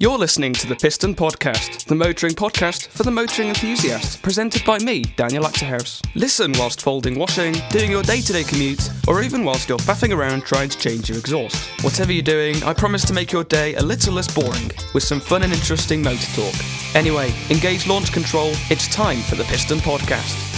You're 0.00 0.16
listening 0.16 0.52
to 0.52 0.68
the 0.68 0.76
Piston 0.76 1.12
Podcast, 1.12 1.86
the 1.86 1.94
motoring 1.96 2.34
podcast 2.34 2.86
for 2.86 3.02
the 3.02 3.10
motoring 3.10 3.48
enthusiast, 3.48 4.22
presented 4.22 4.64
by 4.64 4.78
me, 4.78 5.02
Daniel 5.16 5.42
Achterhuis. 5.42 6.00
Listen 6.14 6.52
whilst 6.52 6.80
folding 6.80 7.18
washing, 7.18 7.56
doing 7.70 7.90
your 7.90 8.04
day 8.04 8.20
to 8.20 8.32
day 8.32 8.44
commute, 8.44 8.90
or 9.08 9.24
even 9.24 9.42
whilst 9.42 9.68
you're 9.68 9.76
faffing 9.78 10.16
around 10.16 10.44
trying 10.44 10.68
to 10.68 10.78
change 10.78 11.08
your 11.08 11.18
exhaust. 11.18 11.56
Whatever 11.82 12.12
you're 12.12 12.22
doing, 12.22 12.62
I 12.62 12.74
promise 12.74 13.04
to 13.06 13.12
make 13.12 13.32
your 13.32 13.42
day 13.42 13.74
a 13.74 13.82
little 13.82 14.14
less 14.14 14.32
boring 14.32 14.70
with 14.94 15.02
some 15.02 15.18
fun 15.18 15.42
and 15.42 15.52
interesting 15.52 16.00
motor 16.00 16.42
talk. 16.42 16.54
Anyway, 16.94 17.34
engage 17.50 17.88
launch 17.88 18.12
control, 18.12 18.52
it's 18.70 18.86
time 18.94 19.18
for 19.22 19.34
the 19.34 19.42
Piston 19.46 19.78
Podcast. 19.78 20.57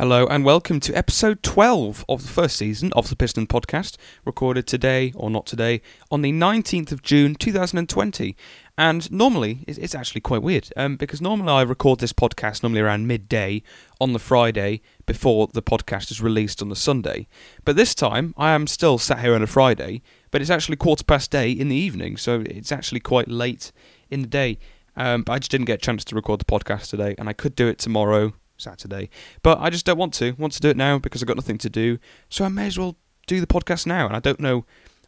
Hello 0.00 0.26
and 0.28 0.46
welcome 0.46 0.80
to 0.80 0.94
episode 0.94 1.42
12 1.42 2.06
of 2.08 2.22
the 2.22 2.32
first 2.32 2.56
season 2.56 2.90
of 2.94 3.10
the 3.10 3.16
Piston 3.16 3.46
Podcast, 3.46 3.98
recorded 4.24 4.66
today, 4.66 5.12
or 5.14 5.28
not 5.28 5.44
today, 5.44 5.82
on 6.10 6.22
the 6.22 6.32
19th 6.32 6.90
of 6.90 7.02
June 7.02 7.34
2020. 7.34 8.34
And 8.78 9.12
normally, 9.12 9.62
it's 9.68 9.94
actually 9.94 10.22
quite 10.22 10.42
weird, 10.42 10.72
um, 10.74 10.96
because 10.96 11.20
normally 11.20 11.52
I 11.52 11.60
record 11.60 12.00
this 12.00 12.14
podcast 12.14 12.62
normally 12.62 12.80
around 12.80 13.08
midday 13.08 13.62
on 14.00 14.14
the 14.14 14.18
Friday 14.18 14.80
before 15.04 15.48
the 15.48 15.60
podcast 15.60 16.10
is 16.10 16.22
released 16.22 16.62
on 16.62 16.70
the 16.70 16.76
Sunday. 16.76 17.28
But 17.66 17.76
this 17.76 17.94
time, 17.94 18.32
I 18.38 18.52
am 18.52 18.66
still 18.68 18.96
sat 18.96 19.20
here 19.20 19.34
on 19.34 19.42
a 19.42 19.46
Friday, 19.46 20.00
but 20.30 20.40
it's 20.40 20.48
actually 20.48 20.76
quarter 20.76 21.04
past 21.04 21.30
day 21.30 21.50
in 21.50 21.68
the 21.68 21.76
evening, 21.76 22.16
so 22.16 22.40
it's 22.46 22.72
actually 22.72 23.00
quite 23.00 23.28
late 23.28 23.70
in 24.10 24.22
the 24.22 24.28
day. 24.28 24.56
Um, 24.96 25.24
but 25.24 25.34
I 25.34 25.38
just 25.40 25.50
didn't 25.50 25.66
get 25.66 25.74
a 25.74 25.84
chance 25.84 26.04
to 26.06 26.14
record 26.14 26.40
the 26.40 26.46
podcast 26.46 26.88
today, 26.88 27.14
and 27.18 27.28
I 27.28 27.34
could 27.34 27.54
do 27.54 27.68
it 27.68 27.76
tomorrow 27.76 28.32
Saturday. 28.60 29.10
But 29.42 29.58
I 29.60 29.70
just 29.70 29.86
don't 29.86 29.98
want 29.98 30.14
to. 30.14 30.32
want 30.32 30.52
to 30.54 30.60
do 30.60 30.68
it 30.68 30.76
now 30.76 30.98
because 30.98 31.22
I've 31.22 31.28
got 31.28 31.36
nothing 31.36 31.58
to 31.58 31.70
do. 31.70 31.98
So 32.28 32.44
I 32.44 32.48
may 32.48 32.66
as 32.66 32.78
well 32.78 32.96
do 33.26 33.40
the 33.40 33.46
podcast 33.46 33.86
now. 33.86 34.06
And 34.06 34.16
I 34.16 34.20
don't 34.20 34.40
know 34.40 34.64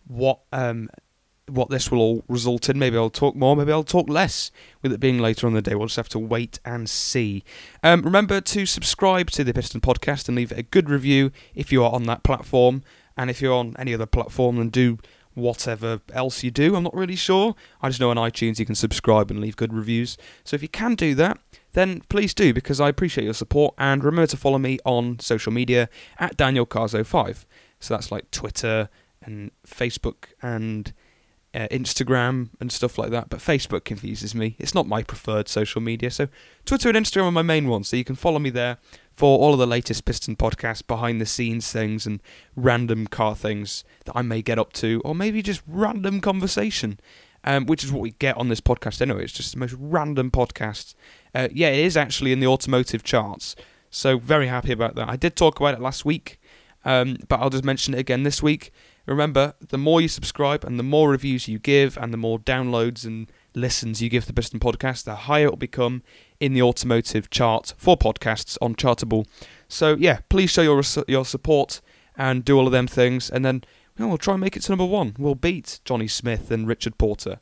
what 0.06 0.40
um 0.52 0.88
what 1.48 1.70
this 1.70 1.90
will 1.90 2.00
all 2.00 2.24
result 2.28 2.68
in. 2.68 2.78
Maybe 2.78 2.96
I'll 2.96 3.10
talk 3.10 3.34
more, 3.34 3.56
maybe 3.56 3.72
I'll 3.72 3.84
talk 3.84 4.08
less. 4.08 4.50
With 4.80 4.92
it 4.92 5.00
being 5.00 5.18
later 5.18 5.46
on 5.46 5.54
the 5.54 5.62
day, 5.62 5.74
we'll 5.74 5.86
just 5.86 5.96
have 5.96 6.08
to 6.10 6.18
wait 6.18 6.60
and 6.64 6.88
see. 6.88 7.44
Um, 7.82 8.02
remember 8.02 8.40
to 8.40 8.66
subscribe 8.66 9.30
to 9.32 9.44
the 9.44 9.52
Piston 9.52 9.80
Podcast 9.80 10.28
and 10.28 10.36
leave 10.36 10.52
a 10.52 10.62
good 10.62 10.88
review 10.88 11.32
if 11.54 11.72
you 11.72 11.84
are 11.84 11.92
on 11.92 12.04
that 12.04 12.22
platform. 12.22 12.82
And 13.16 13.28
if 13.28 13.42
you're 13.42 13.54
on 13.54 13.74
any 13.78 13.92
other 13.92 14.06
platform, 14.06 14.56
then 14.56 14.70
do 14.70 14.98
whatever 15.34 16.00
else 16.12 16.42
you 16.42 16.50
do. 16.50 16.76
I'm 16.76 16.84
not 16.84 16.94
really 16.94 17.16
sure. 17.16 17.54
I 17.80 17.88
just 17.88 18.00
know 18.00 18.10
on 18.10 18.16
iTunes 18.16 18.58
you 18.58 18.66
can 18.66 18.74
subscribe 18.74 19.30
and 19.30 19.40
leave 19.40 19.56
good 19.56 19.72
reviews. 19.72 20.16
So 20.44 20.54
if 20.54 20.62
you 20.62 20.68
can 20.68 20.94
do 20.94 21.14
that, 21.16 21.38
then 21.72 22.02
please 22.08 22.34
do 22.34 22.52
because 22.52 22.80
I 22.80 22.88
appreciate 22.88 23.24
your 23.24 23.34
support. 23.34 23.74
And 23.78 24.04
remember 24.04 24.26
to 24.28 24.36
follow 24.36 24.58
me 24.58 24.78
on 24.84 25.18
social 25.18 25.52
media 25.52 25.88
at 26.18 26.36
Daniel 26.36 26.66
Cars05. 26.66 27.44
So 27.80 27.94
that's 27.94 28.12
like 28.12 28.30
Twitter 28.30 28.88
and 29.22 29.50
Facebook 29.66 30.26
and 30.40 30.92
uh, 31.54 31.68
Instagram 31.70 32.50
and 32.60 32.70
stuff 32.72 32.98
like 32.98 33.10
that. 33.10 33.28
But 33.28 33.40
Facebook 33.40 33.84
confuses 33.84 34.34
me. 34.34 34.56
It's 34.58 34.74
not 34.74 34.86
my 34.86 35.02
preferred 35.02 35.48
social 35.48 35.80
media. 35.80 36.10
So 36.10 36.28
Twitter 36.64 36.88
and 36.88 36.98
Instagram 36.98 37.24
are 37.24 37.32
my 37.32 37.42
main 37.42 37.68
ones. 37.68 37.88
So 37.88 37.96
you 37.96 38.04
can 38.04 38.16
follow 38.16 38.38
me 38.38 38.50
there 38.50 38.78
for 39.14 39.38
all 39.38 39.52
of 39.52 39.58
the 39.58 39.66
latest 39.66 40.04
Piston 40.04 40.36
podcasts, 40.36 40.86
behind 40.86 41.20
the 41.20 41.26
scenes 41.26 41.70
things, 41.70 42.06
and 42.06 42.20
random 42.56 43.06
car 43.06 43.34
things 43.36 43.84
that 44.06 44.16
I 44.16 44.22
may 44.22 44.40
get 44.40 44.58
up 44.58 44.72
to, 44.74 45.02
or 45.04 45.14
maybe 45.14 45.42
just 45.42 45.62
random 45.66 46.20
conversation. 46.20 46.98
Um, 47.44 47.66
which 47.66 47.82
is 47.82 47.90
what 47.90 48.02
we 48.02 48.12
get 48.12 48.36
on 48.36 48.48
this 48.48 48.60
podcast 48.60 49.02
anyway. 49.02 49.24
It's 49.24 49.32
just 49.32 49.54
the 49.54 49.58
most 49.58 49.74
random 49.76 50.30
podcast. 50.30 50.94
Uh, 51.34 51.48
yeah, 51.52 51.70
it 51.70 51.84
is 51.84 51.96
actually 51.96 52.30
in 52.32 52.38
the 52.38 52.46
automotive 52.46 53.02
charts. 53.02 53.56
So 53.90 54.18
very 54.18 54.46
happy 54.46 54.70
about 54.72 54.94
that. 54.94 55.08
I 55.08 55.16
did 55.16 55.34
talk 55.34 55.58
about 55.58 55.74
it 55.74 55.80
last 55.80 56.04
week, 56.04 56.40
um, 56.84 57.16
but 57.28 57.40
I'll 57.40 57.50
just 57.50 57.64
mention 57.64 57.94
it 57.94 57.98
again 57.98 58.22
this 58.22 58.42
week. 58.42 58.72
Remember, 59.06 59.54
the 59.60 59.78
more 59.78 60.00
you 60.00 60.08
subscribe 60.08 60.64
and 60.64 60.78
the 60.78 60.84
more 60.84 61.10
reviews 61.10 61.48
you 61.48 61.58
give 61.58 61.98
and 61.98 62.12
the 62.12 62.16
more 62.16 62.38
downloads 62.38 63.04
and 63.04 63.30
listens 63.54 64.00
you 64.00 64.08
give 64.08 64.26
the 64.26 64.32
Piston 64.32 64.60
podcast, 64.60 65.04
the 65.04 65.14
higher 65.14 65.46
it 65.46 65.50
will 65.50 65.56
become 65.56 66.02
in 66.38 66.54
the 66.54 66.62
automotive 66.62 67.28
chart 67.28 67.74
for 67.76 67.96
podcasts 67.96 68.56
on 68.62 68.76
Chartable. 68.76 69.26
So 69.68 69.96
yeah, 69.98 70.20
please 70.28 70.50
show 70.50 70.62
your 70.62 70.82
your 71.08 71.24
support 71.24 71.80
and 72.16 72.44
do 72.44 72.56
all 72.56 72.66
of 72.66 72.72
them 72.72 72.86
things, 72.86 73.30
and 73.30 73.44
then 73.44 73.64
well, 73.98 74.08
we'll 74.08 74.18
try 74.18 74.34
and 74.34 74.40
make 74.40 74.56
it 74.56 74.62
to 74.62 74.72
number 74.72 74.84
one. 74.84 75.14
We'll 75.18 75.34
beat 75.34 75.80
Jonny 75.84 76.08
Smith 76.08 76.50
and 76.50 76.66
Richard 76.66 76.98
Porter. 76.98 77.40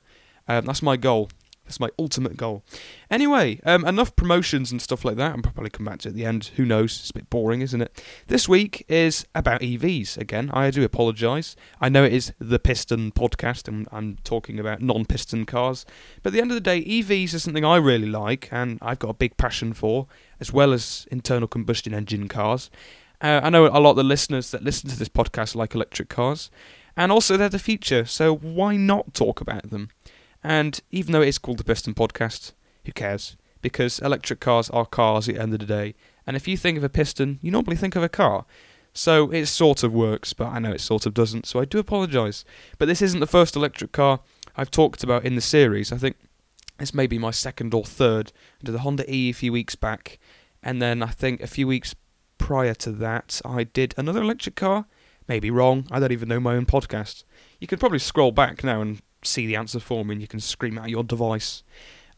Um, 0.49 0.67
that's 0.67 0.83
my 0.83 0.97
goal. 0.97 1.31
That's 1.71 1.79
my 1.79 1.91
ultimate 2.01 2.37
goal. 2.37 2.65
Anyway, 3.13 3.61
um, 3.65 3.85
enough 3.85 4.17
promotions 4.17 4.73
and 4.73 4.83
stuff 4.83 5.05
like 5.05 5.15
that. 5.19 5.37
I'll 5.37 5.41
probably 5.41 5.71
come 5.71 5.87
back 5.87 6.01
to 6.01 6.09
it 6.09 6.11
at 6.11 6.17
the 6.17 6.25
end. 6.25 6.51
Who 6.57 6.65
knows? 6.65 6.99
It's 6.99 7.11
a 7.11 7.15
bit 7.15 7.31
boring, 7.31 7.61
isn't 7.61 7.81
it? 7.81 8.05
This 8.27 8.49
week 8.49 8.85
is 8.89 9.25
about 9.37 9.61
EVs. 9.61 10.19
Again, 10.19 10.51
I 10.53 10.73
do 10.73 10.83
apologise. 10.83 11.55
I 11.81 11.89
know 11.89 12.03
it 12.03 12.13
is 12.13 12.33
the 12.41 12.59
Piston 12.59 13.13
podcast, 13.13 13.69
and 13.69 13.87
I'm 13.93 14.19
talking 14.25 14.59
about 14.59 14.83
non-piston 14.83 15.47
cars. 15.47 15.87
But 16.25 16.31
at 16.31 16.33
the 16.33 16.41
end 16.41 16.51
of 16.51 16.57
the 16.57 16.61
day, 16.61 16.83
EVs 16.83 17.35
is 17.35 17.45
something 17.45 17.65
I 17.65 17.77
really 17.77 18.09
like, 18.09 18.49
and 18.51 18.81
I've 18.83 18.99
got 18.99 19.11
a 19.11 19.15
big 19.15 19.37
passion 19.37 19.73
for, 19.73 20.09
as 20.41 20.53
well 20.53 20.73
as 20.73 21.07
internal 21.13 21.47
combustion 21.47 21.95
engine 21.95 22.27
cars. 22.27 22.69
Uh, 23.21 23.41
I 23.43 23.51
know 23.51 23.67
a 23.67 23.79
lot 23.81 23.91
of 23.91 23.97
the 23.97 24.05
listeners 24.05 24.51
that 24.51 24.65
listen 24.65 24.89
to 24.91 24.99
this 24.99 25.09
podcast 25.09 25.55
like 25.55 25.75
electric 25.75 26.09
cars, 26.09 26.51
and 26.97 27.13
also 27.13 27.37
they're 27.37 27.49
the 27.49 27.59
future. 27.59 28.05
So 28.05 28.35
why 28.35 28.77
not 28.77 29.15
talk 29.15 29.41
about 29.41 29.71
them? 29.71 29.91
And 30.43 30.81
even 30.91 31.13
though 31.13 31.23
it 31.23 31.29
is 31.29 31.39
called 31.39 31.59
the 31.59 31.65
Piston 31.65 31.95
Podcast, 31.95 32.53
who 32.85 32.93
cares? 32.93 33.37
Because 33.63 33.99
electric 33.99 34.41
cars 34.41 34.71
are 34.71 34.87
cars 34.87 35.29
at 35.29 35.35
the 35.35 35.41
end 35.41 35.53
of 35.53 35.61
the 35.61 35.67
day. 35.67 35.95
And 36.27 36.37
if 36.37 36.49
you 36.49 36.57
think 36.57 36.79
of 36.79 36.85
a 36.85 36.89
piston, 36.89 37.39
you 37.43 37.51
normally 37.51 37.77
think 37.77 37.95
of 37.95 38.03
a 38.03 38.09
car. 38.09 38.47
So 38.93 39.31
it 39.31 39.47
sort 39.47 39.83
of 39.83 39.93
works, 39.93 40.33
but 40.33 40.49
I 40.49 40.59
know 40.59 40.73
it 40.73 40.81
sort 40.81 41.07
of 41.07 41.15
doesn't, 41.15 41.47
so 41.47 41.61
I 41.61 41.65
do 41.65 41.79
apologise. 41.79 42.45
But 42.79 42.87
this 42.87 43.03
isn't 43.03 43.21
the 43.21 43.27
first 43.27 43.55
electric 43.55 43.93
car 43.93 44.21
I've 44.57 44.71
talked 44.71 45.05
about 45.05 45.25
in 45.25 45.35
the 45.35 45.41
series. 45.41 45.93
I 45.93 45.99
think 45.99 46.17
this 46.79 46.95
may 46.95 47.07
be 47.07 47.19
my 47.19 47.31
second 47.31 47.75
or 47.75 47.85
third. 47.85 48.33
I 48.61 48.65
did 48.65 48.73
the 48.73 48.81
Honda 48.81 49.05
E 49.13 49.31
a 49.31 49.35
few 49.35 49.53
weeks 49.53 49.75
back, 49.77 50.19
and 50.63 50.81
then 50.81 51.03
I 51.03 51.09
think 51.09 51.41
a 51.43 51.47
few 51.47 51.67
weeks 51.67 51.95
prior 52.51 52.75
to 52.75 52.91
that, 52.91 53.41
I 53.45 53.63
did 53.63 53.95
another 53.97 54.23
electric 54.23 54.57
car. 54.57 54.87
Maybe 55.29 55.53
wrong, 55.53 55.87
I 55.89 56.01
don't 56.01 56.11
even 56.11 56.29
know 56.29 56.41
my 56.41 56.57
own 56.57 56.67
podcast. 56.67 57.23
You 57.61 57.69
could 57.69 57.79
probably 57.79 58.01
scroll 58.01 58.33
back 58.33 58.65
now 58.65 58.81
and 58.81 59.01
see 59.23 59.47
the 59.47 59.55
answer 59.55 59.79
for 59.79 60.05
me 60.05 60.15
and 60.15 60.21
you 60.21 60.27
can 60.27 60.41
scream 60.41 60.77
out 60.77 60.91
your 60.91 61.05
device. 61.05 61.63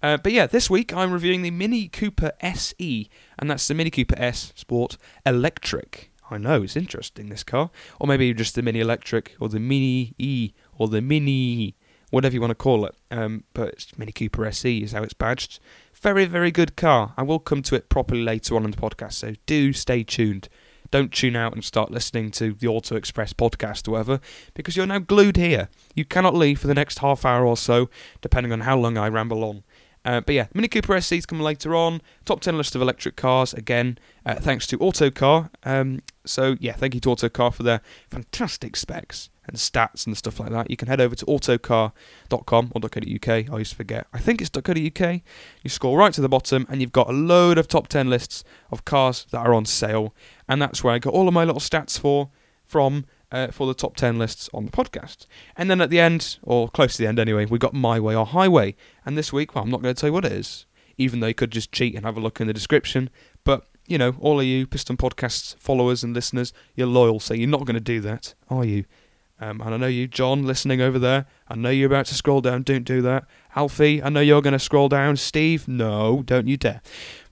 Uh, 0.03 0.16
but 0.16 0.32
yeah, 0.32 0.47
this 0.47 0.71
week 0.71 0.91
I'm 0.94 1.12
reviewing 1.12 1.42
the 1.42 1.50
Mini 1.50 1.87
Cooper 1.87 2.32
SE, 2.41 3.10
and 3.38 3.50
that's 3.50 3.69
the 3.69 3.75
Mini 3.75 3.91
Cooper 3.91 4.15
S 4.16 4.54
Sport 4.56 4.97
Electric. 5.26 6.10
I 6.31 6.38
know, 6.38 6.62
it's 6.62 6.76
interesting, 6.76 7.28
this 7.28 7.44
car. 7.44 7.69
Or 8.00 8.06
maybe 8.06 8.32
just 8.32 8.54
the 8.54 8.62
Mini 8.62 8.81
Electric, 8.81 9.37
or 9.38 9.50
the 9.50 9.60
Mini 9.60 10.15
E, 10.16 10.54
or 10.78 10.88
the 10.88 11.03
Mini, 11.03 11.76
whatever 12.09 12.32
you 12.32 12.41
want 12.41 12.53
to 12.53 12.54
call 12.54 12.87
it. 12.87 12.94
Um, 13.10 13.44
but 13.53 13.88
Mini 13.98 14.12
Cooper 14.12 14.47
SE 14.47 14.82
is 14.82 14.92
how 14.92 15.03
it's 15.03 15.12
badged. 15.12 15.60
Very, 16.03 16.27
very 16.27 16.51
good 16.51 16.77
car. 16.77 17.15
I 17.17 17.23
will 17.23 17.39
come 17.39 17.63
to 17.63 17.75
it 17.77 17.89
properly 17.89 18.23
later 18.23 18.57
on 18.57 18.65
in 18.65 18.73
the 18.73 18.77
podcast, 18.77 19.15
so 19.15 19.35
do 19.47 19.73
stay 19.73 20.03
tuned 20.03 20.49
don't 20.93 21.11
tune 21.11 21.35
out 21.35 21.55
and 21.55 21.65
start 21.65 21.91
listening 21.91 22.31
to 22.31 22.53
the 22.53 22.69
Auto 22.69 22.95
Express 22.95 23.33
podcast 23.33 23.89
or 23.89 23.93
whatever, 23.93 24.21
because 24.55 24.77
you're 24.77 24.87
now 24.87 25.01
glued 25.01 25.37
here. 25.37 25.69
You 25.97 26.05
cannot 26.05 26.35
leave 26.35 26.61
for 26.61 26.69
the 26.69 26.75
next 26.75 26.99
half 27.01 27.25
hour 27.25 27.45
or 27.45 27.57
so, 27.57 27.89
depending 28.21 28.53
on 28.53 28.61
how 28.61 28.79
long 28.79 28.97
I 28.97 29.09
ramble 29.09 29.43
on. 29.43 29.65
Uh, 30.05 30.21
but 30.21 30.35
yeah, 30.35 30.49
Mini 30.53 30.69
Cooper 30.69 31.01
SE's 31.01 31.27
come 31.27 31.41
later 31.41 31.75
on. 31.75 32.03
Top 32.25 32.41
10 32.41 32.57
list 32.57 32.77
of 32.77 32.83
electric 32.83 33.17
cars, 33.17 33.55
again, 33.55 33.99
uh, 34.27 34.34
thanks 34.34 34.67
to 34.69 34.79
Autocar. 34.79 35.51
Um, 35.65 36.03
so 36.25 36.56
yeah, 36.60 36.72
thank 36.72 36.94
you 36.94 37.00
to 37.00 37.10
Autocar 37.10 37.50
for 37.53 37.62
their 37.62 37.81
fantastic 38.09 38.77
specs 38.77 39.31
and 39.47 39.56
stats 39.56 40.06
and 40.06 40.16
stuff 40.16 40.38
like 40.38 40.50
that. 40.50 40.71
You 40.71 40.77
can 40.77 40.88
head 40.88 41.00
over 41.00 41.15
to 41.15 41.25
autocar.com 41.27 42.72
or 42.75 42.81
.co.uk. 42.81 43.28
I 43.28 43.47
always 43.50 43.72
forget. 43.72 44.06
I 44.12 44.19
think 44.19 44.41
it's 44.41 44.50
.co.uk. 44.50 45.21
You 45.62 45.71
scroll 45.71 45.97
right 45.97 46.12
to 46.15 46.21
the 46.21 46.28
bottom 46.28 46.66
and 46.69 46.81
you've 46.81 46.93
got 46.93 47.09
a 47.09 47.12
load 47.12 47.59
of 47.59 47.69
top 47.69 47.88
10 47.88 48.09
lists 48.09 48.44
of 48.71 48.84
cars 48.84 49.27
that 49.31 49.38
are 49.38 49.55
on 49.55 49.65
sale. 49.65 50.15
And 50.49 50.62
that's 50.62 50.84
where 50.84 50.94
I 50.94 50.99
got 50.99 51.15
all 51.15 51.28
of 51.28 51.34
my 51.34 51.44
little 51.44 51.60
stats 51.60 51.99
for 51.99 52.31
from 52.66 53.04
uh, 53.33 53.49
for 53.49 53.66
the 53.66 53.75
top 53.75 53.97
10 53.97 54.19
lists 54.19 54.49
on 54.53 54.66
the 54.66 54.71
podcast. 54.71 55.27
And 55.56 55.71
then 55.71 55.81
at 55.81 55.91
the 55.91 55.99
end, 55.99 56.39
or 56.43 56.69
close 56.69 56.97
to 56.97 57.03
the 57.03 57.09
end 57.09 57.19
anyway, 57.19 57.47
we 57.47 57.59
got 57.59 57.75
My 57.75 57.99
Way 57.99 58.15
or 58.15 58.27
Highway. 58.27 58.77
And 59.04 59.16
this 59.19 59.33
week, 59.33 59.54
well, 59.54 59.65
I'm 59.65 59.71
not 59.71 59.83
going 59.83 59.95
to 59.95 60.01
tell 60.01 60.10
you 60.10 60.15
what 60.15 60.27
it 60.27 60.33
is, 60.33 60.66
even 60.98 61.21
though 61.21 61.28
you 61.28 61.34
could 61.34 61.50
just 61.50 61.72
cheat 61.72 61.94
and 61.94 62.04
have 62.04 62.16
a 62.16 62.21
look 62.21 62.41
in 62.41 62.47
the 62.47 62.53
description. 62.53 63.10
But, 63.44 63.66
you 63.86 63.98
know, 63.98 64.15
all 64.21 64.41
of 64.41 64.47
you 64.47 64.66
Piston 64.66 64.97
Podcasts 64.97 65.56
followers 65.59 66.03
and 66.03 66.15
listeners, 66.15 66.53
you're 66.74 66.86
loyal, 66.86 67.21
so 67.21 67.34
you're 67.34 67.48
not 67.48 67.65
going 67.65 67.74
to 67.74 67.80
do 67.80 68.00
that, 68.00 68.34
are 68.48 68.65
you? 68.65 68.84
Um, 69.41 69.60
and 69.60 69.74
I 69.74 69.77
know 69.77 69.89
you, 69.89 70.06
John, 70.06 70.47
listening 70.47 70.80
over 70.80 71.00
there. 71.00 71.27
I 71.48 71.56
know 71.56 71.71
you're 71.71 71.89
about 71.89 72.06
to 72.06 72.15
scroll 72.15 72.41
down. 72.41 72.62
Don't 72.62 72.84
do 72.84 73.03
that. 73.03 73.24
Alfie, 73.56 74.00
I 74.00 74.09
know 74.09 74.21
you're 74.21 74.41
going 74.41 74.53
to 74.53 74.59
scroll 74.60 74.89
down. 74.89 75.16
Steve, 75.16 75.66
no, 75.66 76.22
don't 76.24 76.47
you 76.47 76.56
dare. 76.56 76.80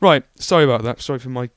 Right, 0.00 0.24
sorry 0.34 0.64
about 0.64 0.82
that. 0.82 1.00
Sorry 1.00 1.20
for 1.20 1.28
my 1.28 1.50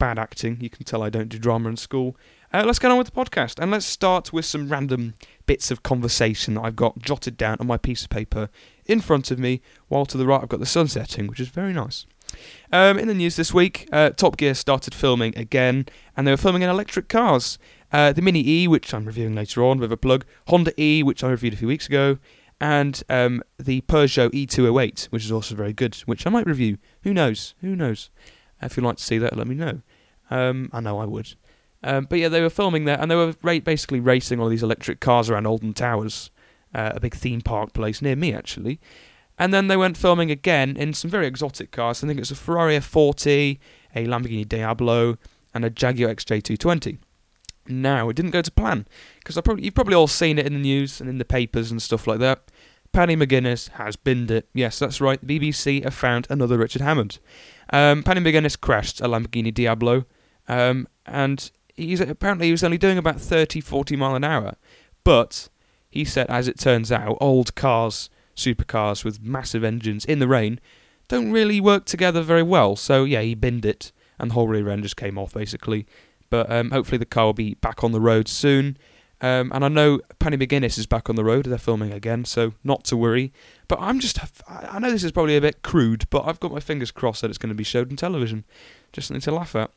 bad 0.00 0.18
acting. 0.18 0.58
You 0.60 0.68
can 0.68 0.84
tell 0.84 1.04
I 1.04 1.10
don't 1.10 1.28
do 1.28 1.38
drama 1.38 1.68
in 1.68 1.76
school. 1.76 2.16
Uh, 2.52 2.64
let's 2.66 2.80
get 2.80 2.90
on 2.90 2.98
with 2.98 3.06
the 3.06 3.12
podcast. 3.12 3.62
And 3.62 3.70
let's 3.70 3.86
start 3.86 4.32
with 4.32 4.44
some 4.44 4.68
random 4.68 5.14
bits 5.46 5.70
of 5.70 5.84
conversation 5.84 6.54
that 6.54 6.62
I've 6.62 6.74
got 6.74 6.98
jotted 6.98 7.36
down 7.36 7.58
on 7.60 7.68
my 7.68 7.76
piece 7.76 8.02
of 8.02 8.10
paper 8.10 8.48
in 8.90 9.00
front 9.00 9.30
of 9.30 9.38
me, 9.38 9.60
while 9.88 10.06
to 10.06 10.18
the 10.18 10.26
right 10.26 10.42
I've 10.42 10.48
got 10.48 10.60
the 10.60 10.66
sun 10.66 10.88
setting, 10.88 11.26
which 11.26 11.40
is 11.40 11.48
very 11.48 11.72
nice. 11.72 12.06
Um, 12.72 12.98
in 12.98 13.08
the 13.08 13.14
news 13.14 13.36
this 13.36 13.52
week, 13.52 13.88
uh, 13.92 14.10
Top 14.10 14.36
Gear 14.36 14.54
started 14.54 14.94
filming 14.94 15.36
again, 15.36 15.86
and 16.16 16.26
they 16.26 16.30
were 16.30 16.36
filming 16.36 16.62
in 16.62 16.70
electric 16.70 17.08
cars. 17.08 17.58
Uh, 17.92 18.12
the 18.12 18.22
Mini 18.22 18.46
E, 18.48 18.68
which 18.68 18.94
I'm 18.94 19.04
reviewing 19.04 19.34
later 19.34 19.64
on 19.64 19.78
with 19.78 19.92
a 19.92 19.96
plug, 19.96 20.24
Honda 20.46 20.72
E, 20.80 21.02
which 21.02 21.24
I 21.24 21.30
reviewed 21.30 21.54
a 21.54 21.56
few 21.56 21.68
weeks 21.68 21.86
ago, 21.86 22.18
and 22.60 23.02
um, 23.08 23.42
the 23.58 23.80
Peugeot 23.82 24.30
E208, 24.30 25.06
which 25.06 25.24
is 25.24 25.32
also 25.32 25.54
very 25.54 25.72
good, 25.72 25.96
which 26.06 26.26
I 26.26 26.30
might 26.30 26.46
review. 26.46 26.78
Who 27.02 27.12
knows? 27.12 27.54
Who 27.62 27.74
knows? 27.74 28.10
If 28.62 28.76
you'd 28.76 28.84
like 28.84 28.98
to 28.98 29.04
see 29.04 29.18
that, 29.18 29.36
let 29.36 29.46
me 29.46 29.54
know. 29.54 29.80
Um, 30.30 30.70
I 30.72 30.80
know 30.80 30.98
I 30.98 31.06
would. 31.06 31.34
Um, 31.82 32.06
but 32.08 32.18
yeah, 32.18 32.28
they 32.28 32.42
were 32.42 32.50
filming 32.50 32.84
there, 32.84 33.00
and 33.00 33.10
they 33.10 33.16
were 33.16 33.34
ra- 33.42 33.58
basically 33.58 34.00
racing 34.00 34.38
all 34.38 34.48
these 34.48 34.62
electric 34.62 35.00
cars 35.00 35.30
around 35.30 35.46
Alton 35.46 35.72
Towers, 35.72 36.30
uh, 36.74 36.92
a 36.94 37.00
big 37.00 37.14
theme 37.14 37.40
park 37.40 37.72
place 37.72 38.02
near 38.02 38.16
me, 38.16 38.34
actually. 38.34 38.80
And 39.38 39.54
then 39.54 39.68
they 39.68 39.76
went 39.76 39.96
filming 39.96 40.30
again 40.30 40.76
in 40.76 40.92
some 40.92 41.10
very 41.10 41.26
exotic 41.26 41.70
cars. 41.70 42.04
I 42.04 42.06
think 42.06 42.20
it's 42.20 42.30
a 42.30 42.36
Ferrari 42.36 42.76
F40, 42.76 43.58
a 43.94 44.06
Lamborghini 44.06 44.46
Diablo, 44.46 45.16
and 45.54 45.64
a 45.64 45.70
Jaguar 45.70 46.14
XJ220. 46.14 46.98
Now, 47.66 48.08
it 48.08 48.16
didn't 48.16 48.32
go 48.32 48.42
to 48.42 48.50
plan 48.50 48.86
because 49.18 49.40
probably, 49.40 49.64
you've 49.64 49.74
probably 49.74 49.94
all 49.94 50.06
seen 50.06 50.38
it 50.38 50.46
in 50.46 50.54
the 50.54 50.60
news 50.60 51.00
and 51.00 51.08
in 51.08 51.18
the 51.18 51.24
papers 51.24 51.70
and 51.70 51.80
stuff 51.80 52.06
like 52.06 52.18
that. 52.18 52.50
Paddy 52.92 53.14
McGuinness 53.14 53.68
has 53.70 53.96
binned 53.96 54.30
it. 54.30 54.48
Yes, 54.52 54.78
that's 54.78 55.00
right. 55.00 55.20
The 55.24 55.38
BBC 55.38 55.84
have 55.84 55.94
found 55.94 56.26
another 56.28 56.58
Richard 56.58 56.82
Hammond. 56.82 57.18
Um, 57.72 58.02
Paddy 58.02 58.20
McGuinness 58.20 58.60
crashed 58.60 59.00
a 59.00 59.04
Lamborghini 59.04 59.54
Diablo, 59.54 60.04
um, 60.48 60.88
and 61.06 61.50
he's 61.76 62.00
apparently 62.00 62.46
he 62.46 62.52
was 62.52 62.64
only 62.64 62.78
doing 62.78 62.98
about 62.98 63.20
30, 63.20 63.60
40 63.60 63.96
mile 63.96 64.16
an 64.16 64.24
hour. 64.24 64.56
But 65.04 65.48
he 65.90 66.04
said, 66.04 66.26
as 66.28 66.48
it 66.48 66.58
turns 66.58 66.92
out, 66.92 67.18
old 67.20 67.54
cars, 67.54 68.08
supercars 68.36 69.04
with 69.04 69.20
massive 69.20 69.64
engines 69.64 70.04
in 70.04 70.18
the 70.18 70.28
rain, 70.28 70.60
don't 71.08 71.32
really 71.32 71.60
work 71.60 71.84
together 71.84 72.22
very 72.22 72.42
well. 72.42 72.76
So 72.76 73.04
yeah, 73.04 73.20
he 73.20 73.34
binned 73.34 73.66
it, 73.66 73.92
and 74.18 74.30
the 74.30 74.34
whole 74.34 74.48
rear 74.48 74.68
end 74.68 74.84
just 74.84 74.96
came 74.96 75.18
off 75.18 75.34
basically. 75.34 75.86
But 76.30 76.50
um, 76.50 76.70
hopefully 76.70 76.98
the 76.98 77.06
car 77.06 77.26
will 77.26 77.32
be 77.32 77.54
back 77.54 77.82
on 77.82 77.92
the 77.92 78.00
road 78.00 78.28
soon. 78.28 78.78
Um, 79.22 79.50
and 79.52 79.64
I 79.64 79.68
know 79.68 80.00
Paddy 80.18 80.38
McGuinness 80.38 80.78
is 80.78 80.86
back 80.86 81.10
on 81.10 81.16
the 81.16 81.24
road. 81.24 81.44
They're 81.44 81.58
filming 81.58 81.92
again, 81.92 82.24
so 82.24 82.54
not 82.64 82.84
to 82.84 82.96
worry. 82.96 83.32
But 83.68 83.78
I'm 83.80 84.00
just, 84.00 84.18
I 84.48 84.78
know 84.78 84.90
this 84.90 85.04
is 85.04 85.12
probably 85.12 85.36
a 85.36 85.40
bit 85.42 85.62
crude, 85.62 86.06
but 86.08 86.26
I've 86.26 86.40
got 86.40 86.52
my 86.52 86.60
fingers 86.60 86.90
crossed 86.90 87.20
that 87.20 87.28
it's 87.28 87.36
going 87.36 87.50
to 87.50 87.54
be 87.54 87.64
showed 87.64 87.90
on 87.90 87.96
television. 87.96 88.44
Just 88.92 89.08
something 89.08 89.20
to 89.22 89.32
laugh 89.32 89.54
at. 89.54 89.70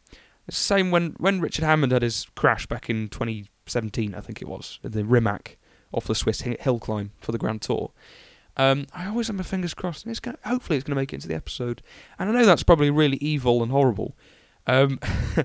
It's 0.48 0.58
the 0.58 0.64
same 0.64 0.92
when, 0.92 1.16
when 1.18 1.42
Richard 1.42 1.66
Hammond 1.66 1.92
had 1.92 2.04
his 2.04 2.28
crash 2.36 2.68
back 2.68 2.90
in 2.90 3.10
2017, 3.10 4.16
I 4.16 4.22
think 4.22 4.42
it 4.42 4.48
was, 4.48 4.80
the 4.82 5.04
Rimac 5.04 5.58
off 5.94 6.06
the 6.06 6.16
Swiss 6.16 6.42
hill 6.42 6.80
climb 6.80 7.12
for 7.20 7.32
the 7.32 7.38
Grand 7.38 7.62
Tour. 7.62 7.92
Um, 8.56 8.86
I 8.94 9.08
always 9.08 9.28
have 9.28 9.36
my 9.36 9.44
fingers 9.44 9.74
crossed. 9.74 10.06
It's 10.06 10.20
gonna, 10.20 10.38
hopefully, 10.46 10.78
it's 10.78 10.86
going 10.86 10.96
to 10.96 11.02
make 11.02 11.12
it 11.12 11.16
into 11.16 11.28
the 11.28 11.36
episode. 11.36 11.82
And 12.20 12.30
I 12.30 12.34
know 12.34 12.46
that's 12.46 12.64
probably 12.64 12.90
really 12.90 13.18
evil 13.18 13.64
and 13.64 13.72
horrible. 13.72 14.16
Um, 14.68 15.00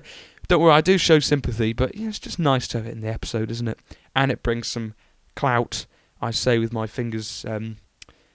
Don't 0.49 0.61
worry, 0.61 0.73
I 0.73 0.81
do 0.81 0.97
show 0.97 1.19
sympathy, 1.19 1.73
but 1.73 1.95
yeah, 1.95 2.07
it's 2.07 2.17
just 2.17 2.39
nice 2.39 2.67
to 2.69 2.79
have 2.79 2.87
it 2.87 2.91
in 2.91 3.01
the 3.01 3.07
episode, 3.07 3.51
isn't 3.51 3.67
it? 3.67 3.79
And 4.15 4.31
it 4.31 4.41
brings 4.41 4.67
some 4.67 4.95
clout, 5.35 5.85
I 6.23 6.31
say 6.31 6.57
with 6.57 6.73
my 6.73 6.87
fingers, 6.87 7.45
um, 7.47 7.77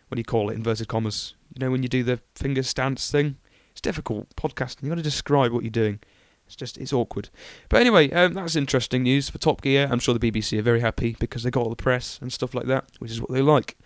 what 0.06 0.14
do 0.14 0.20
you 0.20 0.24
call 0.24 0.48
it, 0.50 0.54
inverted 0.54 0.86
commas. 0.86 1.34
You 1.52 1.58
know, 1.58 1.72
when 1.72 1.82
you 1.82 1.88
do 1.88 2.04
the 2.04 2.20
finger 2.36 2.62
stance 2.62 3.10
thing? 3.10 3.38
It's 3.72 3.80
difficult, 3.80 4.28
podcasting. 4.36 4.82
You've 4.82 4.90
got 4.90 4.96
to 4.98 5.02
describe 5.02 5.50
what 5.50 5.64
you're 5.64 5.70
doing. 5.72 5.98
It's 6.46 6.56
just, 6.56 6.76
it's 6.78 6.92
awkward. 6.92 7.30
But 7.68 7.80
anyway, 7.80 8.10
um, 8.10 8.34
that's 8.34 8.54
interesting 8.54 9.02
news 9.02 9.30
for 9.30 9.38
Top 9.38 9.62
Gear. 9.62 9.88
I'm 9.90 9.98
sure 9.98 10.16
the 10.16 10.30
BBC 10.30 10.58
are 10.58 10.62
very 10.62 10.80
happy 10.80 11.16
because 11.18 11.42
they 11.42 11.50
got 11.50 11.62
all 11.62 11.70
the 11.70 11.76
press 11.76 12.18
and 12.20 12.32
stuff 12.32 12.54
like 12.54 12.66
that, 12.66 12.84
which 12.98 13.10
is 13.10 13.20
what 13.20 13.30
they 13.30 13.42
like. 13.42 13.76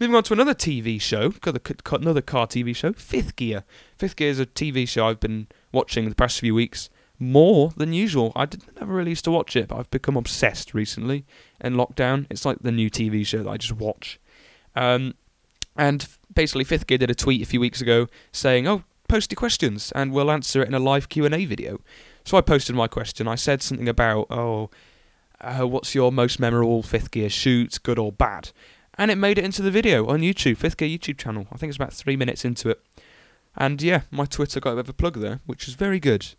Moving 0.00 0.16
on 0.16 0.24
to 0.24 0.32
another 0.32 0.54
TV 0.54 1.00
show, 1.00 1.30
got 1.30 2.00
another 2.00 2.22
car 2.22 2.46
TV 2.46 2.74
show, 2.74 2.92
Fifth 2.92 3.36
Gear. 3.36 3.64
Fifth 3.96 4.16
Gear 4.16 4.30
is 4.30 4.40
a 4.40 4.46
TV 4.46 4.86
show 4.88 5.06
I've 5.06 5.20
been 5.20 5.46
watching 5.72 6.08
the 6.08 6.14
past 6.14 6.40
few 6.40 6.54
weeks 6.54 6.90
more 7.18 7.72
than 7.76 7.92
usual. 7.92 8.32
I 8.36 8.46
didn't 8.46 8.78
never 8.78 8.92
really 8.92 9.10
used 9.10 9.24
to 9.24 9.30
watch 9.30 9.56
it, 9.56 9.68
but 9.68 9.76
I've 9.76 9.90
become 9.90 10.16
obsessed 10.16 10.74
recently 10.74 11.24
in 11.60 11.74
lockdown. 11.74 12.26
It's 12.30 12.44
like 12.44 12.58
the 12.60 12.72
new 12.72 12.90
TV 12.90 13.26
show 13.26 13.42
that 13.42 13.50
I 13.50 13.56
just 13.56 13.72
watch. 13.72 14.20
Um, 14.76 15.14
and 15.76 16.06
basically, 16.32 16.64
Fifth 16.64 16.86
Gear 16.86 16.98
did 16.98 17.10
a 17.10 17.14
tweet 17.14 17.42
a 17.42 17.46
few 17.46 17.60
weeks 17.60 17.80
ago 17.80 18.06
saying, 18.32 18.66
"Oh, 18.68 18.84
post 19.08 19.32
your 19.32 19.36
questions 19.36 19.92
and 19.94 20.12
we'll 20.12 20.30
answer 20.30 20.62
it 20.62 20.68
in 20.68 20.74
a 20.74 20.78
live 20.78 21.08
Q 21.08 21.24
and 21.24 21.34
A 21.34 21.44
video." 21.44 21.80
So 22.28 22.36
I 22.36 22.42
posted 22.42 22.76
my 22.76 22.88
question. 22.88 23.26
I 23.26 23.36
said 23.36 23.62
something 23.62 23.88
about, 23.88 24.26
"Oh, 24.28 24.68
uh, 25.40 25.66
what's 25.66 25.94
your 25.94 26.12
most 26.12 26.38
memorable 26.38 26.82
Fifth 26.82 27.10
Gear 27.10 27.30
shoot, 27.30 27.78
good 27.82 27.98
or 27.98 28.12
bad?" 28.12 28.50
And 28.98 29.10
it 29.10 29.14
made 29.14 29.38
it 29.38 29.46
into 29.46 29.62
the 29.62 29.70
video 29.70 30.06
on 30.08 30.20
YouTube, 30.20 30.58
Fifth 30.58 30.76
Gear 30.76 30.90
YouTube 30.90 31.16
channel. 31.16 31.46
I 31.50 31.56
think 31.56 31.70
it's 31.70 31.78
about 31.78 31.94
three 31.94 32.16
minutes 32.16 32.44
into 32.44 32.68
it. 32.68 32.84
And 33.56 33.80
yeah, 33.80 34.02
my 34.10 34.26
Twitter 34.26 34.60
got 34.60 34.72
a 34.72 34.74
bit 34.74 34.80
of 34.80 34.88
a 34.90 34.92
plug 34.92 35.14
there, 35.14 35.40
which 35.46 35.68
is 35.68 35.72
very 35.72 35.98
good. 35.98 36.34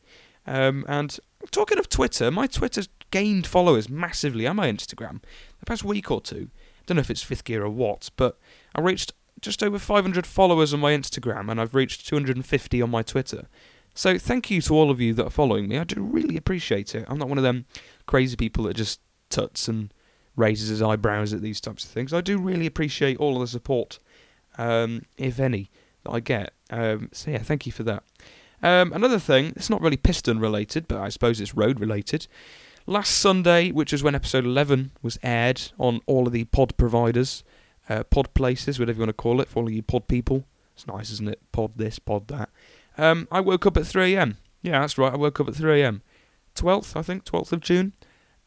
Um, 0.45 0.85
and 0.87 1.19
talking 1.49 1.79
of 1.79 1.89
Twitter, 1.89 2.29
my 2.29 2.45
Twitter's 2.45 2.89
gained 3.09 3.47
followers 3.47 3.89
massively 3.89 4.45
on 4.45 4.57
my 4.57 4.71
Instagram 4.71 5.23
the 5.59 5.65
past 5.65 5.83
week 5.83 6.11
or 6.11 6.21
two. 6.21 6.51
I 6.53 6.83
don't 6.85 6.97
know 6.97 7.01
if 7.01 7.09
it's 7.09 7.23
fifth 7.23 7.45
gear 7.45 7.63
or 7.63 7.71
what, 7.71 8.11
but 8.15 8.37
I 8.75 8.81
reached 8.81 9.13
just 9.41 9.63
over 9.63 9.79
500 9.79 10.27
followers 10.27 10.71
on 10.71 10.81
my 10.81 10.91
Instagram 10.91 11.49
and 11.49 11.59
I've 11.59 11.73
reached 11.73 12.07
250 12.07 12.79
on 12.79 12.91
my 12.91 13.01
Twitter. 13.01 13.47
So 13.93 14.17
thank 14.17 14.49
you 14.49 14.61
to 14.61 14.73
all 14.75 14.91
of 14.91 15.01
you 15.01 15.13
that 15.15 15.27
are 15.27 15.31
following 15.31 15.67
me. 15.67 15.77
I 15.77 15.83
do 15.83 16.01
really 16.01 16.37
appreciate 16.37 16.95
it. 16.95 17.05
I'm 17.07 17.17
not 17.17 17.29
one 17.29 17.37
of 17.37 17.43
them 17.43 17.65
crazy 18.05 18.35
people 18.35 18.63
that 18.65 18.75
just 18.75 19.01
tuts 19.29 19.67
and 19.67 19.93
raises 20.35 20.69
his 20.69 20.81
eyebrows 20.81 21.33
at 21.33 21.41
these 21.41 21.59
types 21.59 21.83
of 21.83 21.91
things. 21.91 22.13
I 22.13 22.21
do 22.21 22.37
really 22.39 22.65
appreciate 22.65 23.17
all 23.17 23.35
of 23.35 23.41
the 23.41 23.47
support, 23.47 23.99
um, 24.57 25.03
if 25.17 25.39
any, 25.39 25.69
that 26.03 26.11
I 26.11 26.19
get. 26.21 26.53
Um, 26.69 27.09
so 27.11 27.31
yeah, 27.31 27.39
thank 27.39 27.65
you 27.65 27.71
for 27.71 27.83
that. 27.83 28.03
Um, 28.61 28.91
another 28.93 29.19
thing, 29.19 29.53
it's 29.55 29.69
not 29.69 29.81
really 29.81 29.97
piston 29.97 30.39
related, 30.39 30.87
but 30.87 30.99
I 30.99 31.09
suppose 31.09 31.39
it's 31.39 31.55
road 31.55 31.79
related. 31.79 32.27
Last 32.85 33.11
Sunday, 33.17 33.71
which 33.71 33.91
was 33.91 34.01
when 34.01 34.15
episode 34.15 34.45
11 34.45 34.91
was 35.01 35.19
aired 35.21 35.61
on 35.77 36.01
all 36.07 36.25
of 36.25 36.33
the 36.33 36.45
pod 36.45 36.75
providers, 36.77 37.43
uh, 37.87 38.03
pod 38.03 38.33
places, 38.33 38.79
whatever 38.79 38.97
you 38.97 39.01
want 39.01 39.09
to 39.09 39.13
call 39.13 39.41
it, 39.41 39.49
for 39.49 39.59
all 39.59 39.67
of 39.67 39.73
you 39.73 39.83
pod 39.83 40.07
people. 40.07 40.45
It's 40.73 40.87
nice, 40.87 41.11
isn't 41.11 41.29
it? 41.29 41.39
Pod 41.51 41.73
this, 41.75 41.99
pod 41.99 42.27
that. 42.29 42.49
Um, 42.99 43.27
I 43.31 43.39
woke 43.39 43.65
up 43.65 43.77
at 43.77 43.83
3am. 43.83 44.35
Yeah, 44.61 44.81
that's 44.81 44.97
right, 44.97 45.13
I 45.13 45.17
woke 45.17 45.39
up 45.39 45.47
at 45.47 45.53
3am. 45.53 46.01
12th, 46.55 46.95
I 46.97 47.01
think, 47.01 47.23
12th 47.23 47.53
of 47.53 47.61
June, 47.61 47.93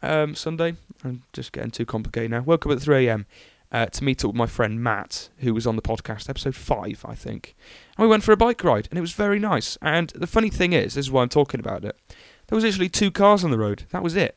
um, 0.02 0.34
Sunday. 0.34 0.75
I'm 1.02 1.22
just 1.32 1.52
getting 1.52 1.70
too 1.70 1.87
complicated 1.87 2.31
now. 2.31 2.43
Woke 2.43 2.66
up 2.66 2.72
at 2.72 2.78
3am 2.78 3.25
uh, 3.72 3.87
to 3.87 4.04
meet 4.04 4.22
up 4.22 4.28
with 4.28 4.37
my 4.37 4.46
friend 4.46 4.82
Matt, 4.82 5.31
who 5.38 5.54
was 5.54 5.66
on 5.66 5.76
the 5.76 5.82
podcast, 5.82 6.28
episode 6.28 6.54
5, 6.54 7.04
I 7.08 7.14
think. 7.14 7.56
And 7.96 8.04
we 8.04 8.10
went 8.10 8.22
for 8.22 8.32
a 8.32 8.37
bike 8.37 8.62
ride, 8.62 8.88
and 8.90 8.99
it 8.99 9.00
was 9.00 9.12
very 9.12 9.38
nice. 9.38 9.78
And 9.81 10.10
the 10.10 10.26
funny 10.26 10.50
thing 10.50 10.75
is, 10.75 10.94
this 10.94 11.06
is 11.06 11.10
why 11.10 11.22
I'm 11.22 11.31
talking 11.31 11.60
about 11.60 11.84
it, 11.84 11.98
there 12.48 12.56
was 12.56 12.64
literally 12.64 12.90
two 12.90 13.10
cars 13.10 13.44
on 13.44 13.50
the 13.50 13.58
road. 13.58 13.84
That 13.90 14.02
was 14.02 14.14
it. 14.14 14.37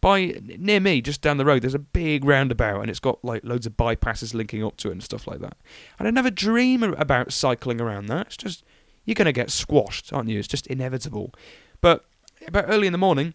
By 0.00 0.40
near 0.44 0.78
me, 0.78 1.00
just 1.00 1.22
down 1.22 1.38
the 1.38 1.44
road, 1.44 1.62
there's 1.62 1.74
a 1.74 1.80
big 1.80 2.24
roundabout, 2.24 2.82
and 2.82 2.90
it's 2.90 3.00
got 3.00 3.24
like 3.24 3.42
loads 3.42 3.66
of 3.66 3.76
bypasses 3.76 4.34
linking 4.34 4.62
up 4.62 4.76
to 4.76 4.88
it 4.88 4.92
and 4.92 5.02
stuff 5.02 5.26
like 5.26 5.40
that. 5.40 5.56
And 5.98 6.06
I 6.06 6.12
never 6.12 6.30
dream 6.30 6.84
about 6.84 7.32
cycling 7.32 7.80
around 7.80 8.06
that. 8.06 8.26
It's 8.26 8.36
just 8.36 8.62
you're 9.06 9.14
gonna 9.14 9.32
get 9.32 9.50
squashed, 9.50 10.12
aren't 10.12 10.28
you? 10.28 10.38
It's 10.38 10.48
just 10.48 10.66
inevitable. 10.66 11.32
But 11.80 12.04
about 12.46 12.66
early 12.68 12.86
in 12.86 12.92
the 12.92 12.98
morning, 12.98 13.32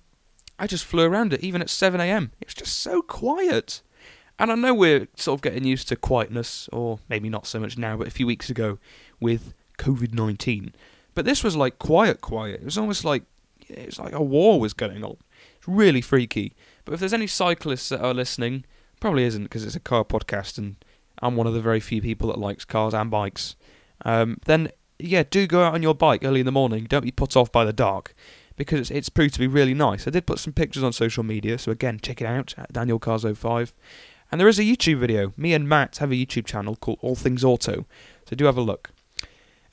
I 0.59 0.67
just 0.67 0.85
flew 0.85 1.03
around 1.05 1.33
it, 1.33 1.41
even 1.41 1.61
at 1.61 1.69
7 1.69 1.99
a.m. 1.99 2.31
It 2.39 2.47
was 2.47 2.53
just 2.53 2.77
so 2.79 3.01
quiet. 3.01 3.81
And 4.37 4.51
I 4.51 4.55
know 4.55 4.73
we're 4.73 5.07
sort 5.15 5.37
of 5.37 5.41
getting 5.41 5.65
used 5.65 5.87
to 5.87 5.95
quietness, 5.95 6.69
or 6.71 6.99
maybe 7.09 7.29
not 7.29 7.47
so 7.47 7.59
much 7.59 7.77
now, 7.77 7.97
but 7.97 8.07
a 8.07 8.11
few 8.11 8.27
weeks 8.27 8.49
ago 8.49 8.77
with 9.19 9.53
COVID 9.79 10.13
19. 10.13 10.73
But 11.13 11.25
this 11.25 11.43
was 11.43 11.55
like 11.55 11.79
quiet, 11.79 12.21
quiet. 12.21 12.61
It 12.61 12.65
was 12.65 12.77
almost 12.77 13.03
like 13.03 13.23
it's 13.67 13.99
like 13.99 14.13
a 14.13 14.21
war 14.21 14.59
was 14.59 14.73
going 14.73 15.03
on. 15.03 15.17
It's 15.57 15.67
really 15.67 16.01
freaky. 16.01 16.53
But 16.85 16.93
if 16.93 16.99
there's 16.99 17.13
any 17.13 17.27
cyclists 17.27 17.89
that 17.89 18.01
are 18.01 18.13
listening, 18.13 18.65
probably 18.99 19.23
isn't 19.23 19.43
because 19.43 19.65
it's 19.65 19.75
a 19.75 19.79
car 19.79 20.03
podcast 20.03 20.57
and 20.57 20.75
I'm 21.21 21.35
one 21.35 21.47
of 21.47 21.53
the 21.53 21.61
very 21.61 21.79
few 21.79 22.01
people 22.01 22.29
that 22.29 22.39
likes 22.39 22.65
cars 22.65 22.93
and 22.93 23.11
bikes. 23.11 23.55
Um, 24.03 24.37
then 24.45 24.69
yeah, 25.03 25.23
do 25.29 25.47
go 25.47 25.63
out 25.63 25.73
on 25.73 25.83
your 25.83 25.95
bike 25.95 26.23
early 26.23 26.39
in 26.41 26.45
the 26.45 26.51
morning. 26.51 26.85
Don't 26.85 27.03
be 27.03 27.11
put 27.11 27.35
off 27.35 27.51
by 27.51 27.65
the 27.65 27.73
dark 27.73 28.13
because 28.55 28.79
it's, 28.79 28.91
it's 28.91 29.09
proved 29.09 29.33
to 29.33 29.39
be 29.39 29.47
really 29.47 29.73
nice. 29.73 30.07
I 30.07 30.11
did 30.11 30.25
put 30.25 30.39
some 30.39 30.53
pictures 30.53 30.83
on 30.83 30.93
social 30.93 31.23
media, 31.23 31.57
so 31.57 31.71
again, 31.71 31.99
check 32.01 32.21
it 32.21 32.25
out 32.25 32.53
at 32.57 32.73
Daniel 32.73 32.99
Cars 32.99 33.25
05. 33.25 33.73
And 34.31 34.39
there 34.39 34.47
is 34.47 34.59
a 34.59 34.63
YouTube 34.63 34.99
video. 34.99 35.33
Me 35.35 35.53
and 35.53 35.67
Matt 35.67 35.97
have 35.97 36.11
a 36.11 36.15
YouTube 36.15 36.45
channel 36.45 36.75
called 36.75 36.99
All 37.01 37.15
Things 37.15 37.43
Auto, 37.43 37.85
so 38.25 38.35
do 38.35 38.45
have 38.45 38.57
a 38.57 38.61
look. 38.61 38.91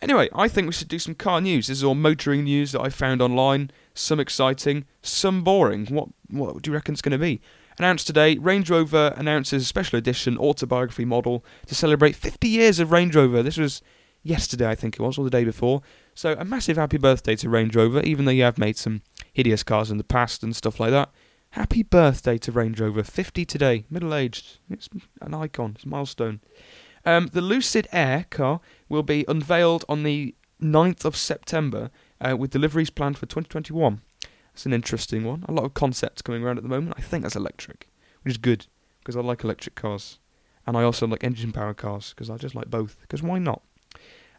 Anyway, 0.00 0.28
I 0.32 0.48
think 0.48 0.66
we 0.66 0.72
should 0.72 0.88
do 0.88 0.98
some 0.98 1.14
car 1.14 1.40
news. 1.40 1.66
This 1.66 1.78
is 1.78 1.84
all 1.84 1.94
motoring 1.94 2.44
news 2.44 2.72
that 2.72 2.80
I 2.80 2.88
found 2.88 3.20
online. 3.20 3.70
Some 3.94 4.20
exciting, 4.20 4.84
some 5.02 5.42
boring. 5.42 5.86
What 5.86 6.08
what 6.30 6.62
do 6.62 6.70
you 6.70 6.74
reckon 6.74 6.92
it's 6.92 7.02
going 7.02 7.12
to 7.12 7.18
be? 7.18 7.40
Announced 7.78 8.06
today, 8.06 8.38
Range 8.38 8.68
Rover 8.70 9.12
announces 9.16 9.62
a 9.62 9.66
special 9.66 9.98
edition 9.98 10.36
autobiography 10.38 11.04
model 11.04 11.44
to 11.66 11.74
celebrate 11.74 12.16
50 12.16 12.48
years 12.48 12.80
of 12.80 12.90
Range 12.90 13.14
Rover. 13.14 13.42
This 13.42 13.56
was 13.56 13.82
yesterday, 14.22 14.68
I 14.68 14.74
think 14.74 14.96
it 14.96 15.02
was, 15.02 15.18
or 15.18 15.24
the 15.24 15.30
day 15.30 15.44
before. 15.44 15.82
So 16.14 16.34
a 16.38 16.44
massive 16.44 16.76
happy 16.76 16.98
birthday 16.98 17.36
to 17.36 17.48
Range 17.48 17.74
Rover, 17.74 18.00
even 18.02 18.24
though 18.24 18.32
you 18.32 18.42
have 18.42 18.58
made 18.58 18.76
some 18.76 19.02
hideous 19.32 19.62
cars 19.62 19.90
in 19.90 19.98
the 19.98 20.04
past 20.04 20.42
and 20.42 20.54
stuff 20.54 20.80
like 20.80 20.90
that. 20.90 21.10
Happy 21.50 21.82
birthday 21.82 22.36
to 22.38 22.52
Range 22.52 22.78
Rover, 22.78 23.02
50 23.02 23.44
today, 23.44 23.84
middle 23.88 24.14
aged. 24.14 24.58
It's 24.68 24.88
an 25.22 25.34
icon, 25.34 25.72
it's 25.76 25.84
a 25.84 25.88
milestone. 25.88 26.40
Um, 27.04 27.28
the 27.32 27.40
Lucid 27.40 27.88
Air 27.92 28.26
car 28.28 28.60
will 28.88 29.02
be 29.02 29.24
unveiled 29.28 29.84
on 29.88 30.02
the 30.02 30.34
9th 30.60 31.04
of 31.04 31.16
September 31.16 31.90
uh, 32.20 32.36
with 32.36 32.50
deliveries 32.50 32.90
planned 32.90 33.16
for 33.16 33.26
2021. 33.26 34.00
That's 34.52 34.66
an 34.66 34.72
interesting 34.72 35.24
one. 35.24 35.44
A 35.48 35.52
lot 35.52 35.64
of 35.64 35.74
concepts 35.74 36.20
coming 36.20 36.42
around 36.42 36.58
at 36.58 36.64
the 36.64 36.68
moment. 36.68 36.94
I 36.98 37.00
think 37.00 37.22
that's 37.22 37.36
electric, 37.36 37.88
which 38.22 38.32
is 38.32 38.38
good 38.38 38.66
because 38.98 39.16
I 39.16 39.20
like 39.20 39.44
electric 39.44 39.74
cars. 39.74 40.18
and 40.66 40.76
I 40.76 40.82
also 40.82 41.06
like 41.06 41.24
engine 41.24 41.52
power 41.52 41.72
cars 41.72 42.10
because 42.10 42.28
I 42.28 42.36
just 42.36 42.54
like 42.54 42.68
both. 42.68 42.96
Because 43.00 43.22
why 43.22 43.38
not? 43.38 43.62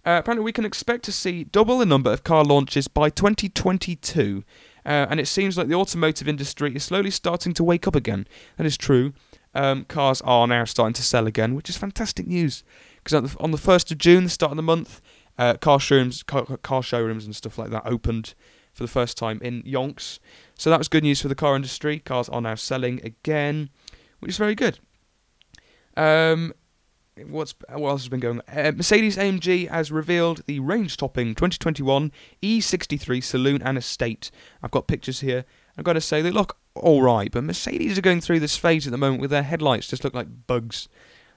Uh, 0.09 0.17
apparently, 0.17 0.43
we 0.43 0.51
can 0.51 0.65
expect 0.65 1.05
to 1.05 1.11
see 1.11 1.43
double 1.43 1.77
the 1.77 1.85
number 1.85 2.11
of 2.11 2.23
car 2.23 2.43
launches 2.43 2.87
by 2.87 3.11
2022. 3.11 4.43
Uh, 4.83 5.05
and 5.07 5.19
it 5.19 5.27
seems 5.27 5.55
like 5.55 5.67
the 5.67 5.75
automotive 5.75 6.27
industry 6.27 6.75
is 6.75 6.83
slowly 6.83 7.11
starting 7.11 7.53
to 7.53 7.63
wake 7.63 7.87
up 7.87 7.95
again. 7.95 8.25
That 8.57 8.65
is 8.65 8.75
true. 8.75 9.13
Um, 9.53 9.85
cars 9.85 10.19
are 10.21 10.47
now 10.47 10.65
starting 10.65 10.95
to 10.95 11.03
sell 11.03 11.27
again, 11.27 11.53
which 11.53 11.69
is 11.69 11.77
fantastic 11.77 12.25
news. 12.25 12.63
Because 13.03 13.35
on 13.35 13.51
the 13.51 13.57
1st 13.59 13.91
of 13.91 13.99
June, 13.99 14.23
the 14.23 14.31
start 14.31 14.51
of 14.51 14.55
the 14.55 14.63
month, 14.63 14.99
uh, 15.37 15.53
car 15.57 15.79
showrooms, 15.79 16.23
car, 16.23 16.57
car, 16.57 16.81
showrooms 16.81 17.25
and 17.25 17.35
stuff 17.35 17.59
like 17.59 17.69
that 17.69 17.83
opened 17.85 18.33
for 18.73 18.81
the 18.81 18.89
first 18.89 19.15
time 19.15 19.39
in 19.43 19.61
Yonks. 19.61 20.17
So 20.55 20.71
that 20.71 20.79
was 20.79 20.87
good 20.87 21.03
news 21.03 21.21
for 21.21 21.27
the 21.27 21.35
car 21.35 21.55
industry. 21.55 21.99
Cars 21.99 22.29
are 22.29 22.41
now 22.41 22.55
selling 22.55 22.99
again, 23.03 23.69
which 24.21 24.29
is 24.29 24.37
very 24.37 24.55
good. 24.55 24.79
Um, 25.95 26.55
what's 27.27 27.53
what 27.69 27.89
else 27.89 28.01
has 28.01 28.09
been 28.09 28.19
going 28.19 28.41
on? 28.47 28.65
Uh, 28.65 28.71
Mercedes 28.71 29.17
AMG 29.17 29.69
has 29.69 29.91
revealed 29.91 30.43
the 30.45 30.59
range-topping 30.59 31.35
2021 31.35 32.11
E63 32.41 33.23
Saloon 33.23 33.61
and 33.61 33.77
Estate. 33.77 34.31
I've 34.61 34.71
got 34.71 34.87
pictures 34.87 35.21
here. 35.21 35.45
I've 35.77 35.83
got 35.83 35.93
to 35.93 36.01
say 36.01 36.21
they 36.21 36.31
look 36.31 36.57
all 36.75 37.01
right, 37.01 37.31
but 37.31 37.43
Mercedes 37.43 37.97
are 37.97 38.01
going 38.01 38.21
through 38.21 38.39
this 38.39 38.57
phase 38.57 38.87
at 38.87 38.91
the 38.91 38.97
moment 38.97 39.21
with 39.21 39.31
their 39.31 39.43
headlights 39.43 39.87
just 39.87 40.03
look 40.03 40.13
like 40.13 40.47
bugs. 40.47 40.87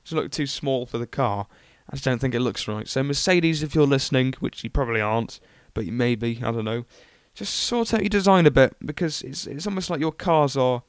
Just 0.04 0.14
look 0.14 0.30
too 0.30 0.46
small 0.46 0.86
for 0.86 0.98
the 0.98 1.06
car. 1.06 1.46
I 1.88 1.96
just 1.96 2.04
don't 2.04 2.20
think 2.20 2.34
it 2.34 2.40
looks 2.40 2.66
right. 2.66 2.88
So 2.88 3.02
Mercedes, 3.02 3.62
if 3.62 3.74
you're 3.74 3.86
listening, 3.86 4.34
which 4.40 4.64
you 4.64 4.70
probably 4.70 5.00
aren't, 5.00 5.40
but 5.74 5.84
you 5.84 5.92
may 5.92 6.14
be, 6.14 6.38
I 6.42 6.50
don't 6.50 6.64
know, 6.64 6.84
just 7.34 7.54
sort 7.54 7.94
out 7.94 8.02
your 8.02 8.08
design 8.08 8.46
a 8.46 8.50
bit 8.50 8.76
because 8.84 9.22
it's 9.22 9.46
it's 9.46 9.66
almost 9.66 9.90
like 9.90 10.00
your 10.00 10.12
cars 10.12 10.56
are, 10.56 10.82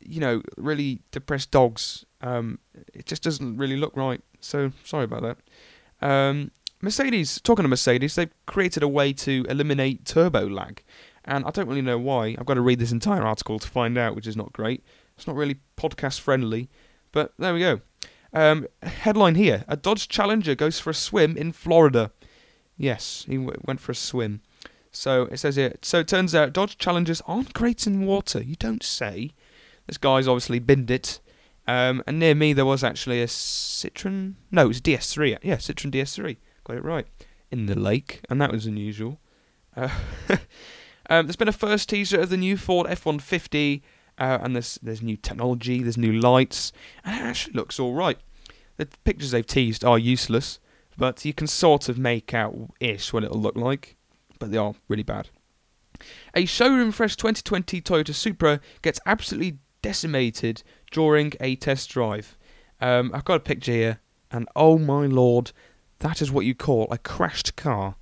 you 0.00 0.20
know, 0.20 0.42
really 0.56 1.02
depressed 1.12 1.50
dogs 1.50 2.04
um, 2.20 2.58
it 2.92 3.06
just 3.06 3.22
doesn't 3.22 3.56
really 3.56 3.76
look 3.76 3.96
right. 3.96 4.20
So 4.40 4.72
sorry 4.84 5.04
about 5.04 5.22
that. 5.22 6.06
Um, 6.06 6.50
Mercedes, 6.82 7.40
talking 7.40 7.64
to 7.64 7.68
Mercedes, 7.68 8.14
they've 8.14 8.32
created 8.46 8.82
a 8.82 8.88
way 8.88 9.12
to 9.12 9.44
eliminate 9.48 10.04
turbo 10.04 10.48
lag. 10.48 10.82
And 11.24 11.44
I 11.44 11.50
don't 11.50 11.68
really 11.68 11.82
know 11.82 11.98
why. 11.98 12.34
I've 12.38 12.46
got 12.46 12.54
to 12.54 12.62
read 12.62 12.78
this 12.78 12.92
entire 12.92 13.22
article 13.22 13.58
to 13.58 13.68
find 13.68 13.98
out, 13.98 14.16
which 14.16 14.26
is 14.26 14.36
not 14.36 14.52
great. 14.52 14.82
It's 15.16 15.26
not 15.26 15.36
really 15.36 15.56
podcast 15.76 16.20
friendly. 16.20 16.70
But 17.12 17.32
there 17.38 17.52
we 17.52 17.60
go. 17.60 17.80
Um, 18.32 18.66
headline 18.82 19.34
here 19.34 19.64
A 19.66 19.76
Dodge 19.76 20.08
Challenger 20.08 20.54
goes 20.54 20.78
for 20.78 20.90
a 20.90 20.94
swim 20.94 21.36
in 21.36 21.52
Florida. 21.52 22.12
Yes, 22.76 23.24
he 23.28 23.36
w- 23.36 23.60
went 23.64 23.80
for 23.80 23.92
a 23.92 23.96
swim. 23.96 24.40
So 24.92 25.24
it 25.24 25.38
says 25.38 25.56
here. 25.56 25.76
So 25.82 25.98
it 25.98 26.08
turns 26.08 26.34
out 26.34 26.52
Dodge 26.52 26.78
Challengers 26.78 27.20
aren't 27.26 27.52
great 27.52 27.86
in 27.86 28.06
water. 28.06 28.42
You 28.42 28.56
don't 28.56 28.82
say. 28.82 29.32
This 29.86 29.98
guy's 29.98 30.28
obviously 30.28 30.60
binned 30.60 30.90
it 30.90 31.20
um, 31.66 32.02
and 32.06 32.18
near 32.18 32.34
me 32.34 32.52
there 32.52 32.66
was 32.66 32.82
actually 32.82 33.22
a 33.22 33.26
Citroen. 33.26 34.34
No, 34.50 34.64
it 34.64 34.68
was 34.68 34.80
DS3. 34.80 35.38
Yeah, 35.42 35.56
Citroen 35.56 35.92
DS3. 35.92 36.36
Got 36.64 36.76
it 36.76 36.84
right. 36.84 37.06
In 37.50 37.66
the 37.66 37.78
lake, 37.78 38.20
and 38.28 38.40
that 38.40 38.52
was 38.52 38.66
unusual. 38.66 39.20
Uh, 39.76 39.88
um, 41.10 41.26
there's 41.26 41.36
been 41.36 41.48
a 41.48 41.52
first 41.52 41.88
teaser 41.88 42.20
of 42.20 42.30
the 42.30 42.36
new 42.36 42.56
Ford 42.56 42.86
F150, 42.86 43.82
uh, 44.18 44.38
and 44.42 44.54
there's 44.54 44.78
there's 44.82 45.02
new 45.02 45.16
technology, 45.16 45.82
there's 45.82 45.98
new 45.98 46.12
lights, 46.12 46.72
and 47.04 47.16
it 47.16 47.22
actually 47.22 47.54
looks 47.54 47.78
all 47.78 47.94
right. 47.94 48.18
The 48.76 48.86
pictures 49.04 49.30
they've 49.30 49.46
teased 49.46 49.84
are 49.84 49.98
useless, 49.98 50.58
but 50.96 51.24
you 51.24 51.34
can 51.34 51.46
sort 51.46 51.88
of 51.88 51.98
make 51.98 52.32
out 52.34 52.54
ish 52.80 53.12
what 53.12 53.24
it'll 53.24 53.40
look 53.40 53.56
like, 53.56 53.96
but 54.38 54.50
they 54.50 54.58
are 54.58 54.74
really 54.88 55.02
bad. 55.02 55.28
A 56.34 56.46
showroom 56.46 56.92
fresh 56.92 57.16
2020 57.16 57.82
Toyota 57.82 58.14
Supra 58.14 58.60
gets 58.82 59.00
absolutely 59.04 59.58
decimated 59.82 60.62
during 60.90 61.32
a 61.40 61.56
test 61.56 61.90
drive. 61.90 62.36
Um, 62.80 63.10
I've 63.14 63.24
got 63.24 63.34
a 63.34 63.40
picture 63.40 63.72
here, 63.72 64.00
and 64.30 64.48
oh 64.56 64.78
my 64.78 65.06
lord, 65.06 65.52
that 66.00 66.22
is 66.22 66.30
what 66.30 66.46
you 66.46 66.54
call 66.54 66.88
a 66.90 66.98
crashed 66.98 67.56
car. 67.56 67.96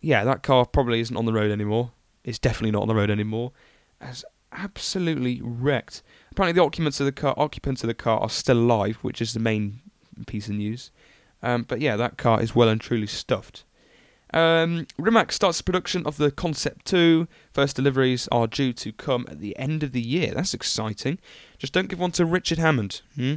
Yeah, 0.00 0.24
that 0.24 0.42
car 0.42 0.66
probably 0.66 1.00
isn't 1.00 1.16
on 1.16 1.26
the 1.26 1.32
road 1.32 1.50
anymore. 1.50 1.92
It's 2.24 2.38
definitely 2.38 2.72
not 2.72 2.82
on 2.82 2.88
the 2.88 2.94
road 2.94 3.10
anymore. 3.10 3.52
It's 4.00 4.24
absolutely 4.52 5.40
wrecked. 5.42 6.02
Apparently, 6.30 6.58
the 6.58 6.64
occupants 6.64 7.00
of 7.00 7.06
the 7.06 7.12
car, 7.12 7.34
occupants 7.36 7.82
of 7.82 7.88
the 7.88 7.94
car, 7.94 8.20
are 8.20 8.30
still 8.30 8.58
alive, 8.58 8.96
which 9.02 9.20
is 9.20 9.32
the 9.32 9.40
main 9.40 9.80
piece 10.26 10.48
of 10.48 10.54
news. 10.54 10.90
Um, 11.42 11.64
but 11.64 11.80
yeah, 11.80 11.96
that 11.96 12.16
car 12.16 12.40
is 12.40 12.54
well 12.54 12.68
and 12.68 12.80
truly 12.80 13.06
stuffed. 13.06 13.64
Um, 14.32 14.86
Rimac 14.96 15.30
starts 15.30 15.60
production 15.60 16.06
of 16.06 16.16
the 16.16 16.30
Concept 16.30 16.86
2. 16.86 17.28
First 17.52 17.76
deliveries 17.76 18.28
are 18.32 18.46
due 18.46 18.72
to 18.72 18.92
come 18.92 19.26
at 19.28 19.40
the 19.40 19.56
end 19.58 19.82
of 19.82 19.92
the 19.92 20.00
year. 20.00 20.32
That's 20.34 20.54
exciting. 20.54 21.18
Just 21.62 21.72
don't 21.72 21.86
give 21.88 22.00
one 22.00 22.10
to 22.10 22.24
Richard 22.24 22.58
Hammond. 22.58 23.02
Hmm? 23.14 23.34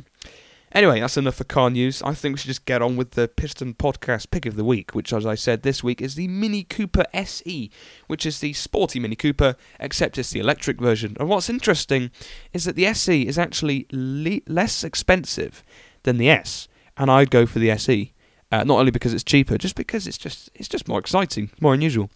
Anyway, 0.72 1.00
that's 1.00 1.16
enough 1.16 1.36
for 1.36 1.44
car 1.44 1.70
news. 1.70 2.02
I 2.02 2.16
think 2.16 2.34
we 2.34 2.40
should 2.40 2.48
just 2.48 2.66
get 2.66 2.82
on 2.82 2.98
with 2.98 3.12
the 3.12 3.28
Piston 3.28 3.76
Podcast 3.76 4.32
pick 4.32 4.48
of 4.48 4.56
the 4.56 4.64
week, 4.64 4.96
which, 4.96 5.14
as 5.14 5.28
I 5.28 5.36
said 5.36 5.62
this 5.62 5.84
week, 5.84 6.02
is 6.02 6.16
the 6.16 6.28
Mini 6.28 6.64
Cooper 6.64 7.06
SE, 7.14 7.70
which 8.08 8.26
is 8.26 8.40
the 8.40 8.54
sporty 8.54 9.00
Mini 9.00 9.16
Cooper, 9.16 9.56
except 9.80 10.18
it's 10.18 10.32
the 10.32 10.40
electric 10.40 10.82
version. 10.82 11.16
And 11.20 11.30
what's 11.30 11.52
interesting 11.52 12.10
is 12.52 12.66
that 12.66 12.76
the 12.76 12.88
SE 12.88 13.28
is 13.28 13.38
actually 13.38 13.86
le- 13.92 14.42
less 14.48 14.84
expensive 14.84 15.64
than 16.02 16.18
the 16.18 16.32
S, 16.32 16.68
and 16.98 17.12
I'd 17.12 17.30
go 17.30 17.46
for 17.46 17.60
the 17.60 17.70
SE. 17.70 18.12
Uh, 18.52 18.64
not 18.64 18.80
only 18.80 18.92
because 18.92 19.14
it's 19.14 19.24
cheaper, 19.24 19.60
just 19.60 19.76
because 19.76 20.08
it's 20.08 20.18
just 20.18 20.50
it's 20.56 20.68
just 20.68 20.88
more 20.88 21.00
exciting, 21.00 21.52
more 21.62 21.76
unusual. 21.76 22.10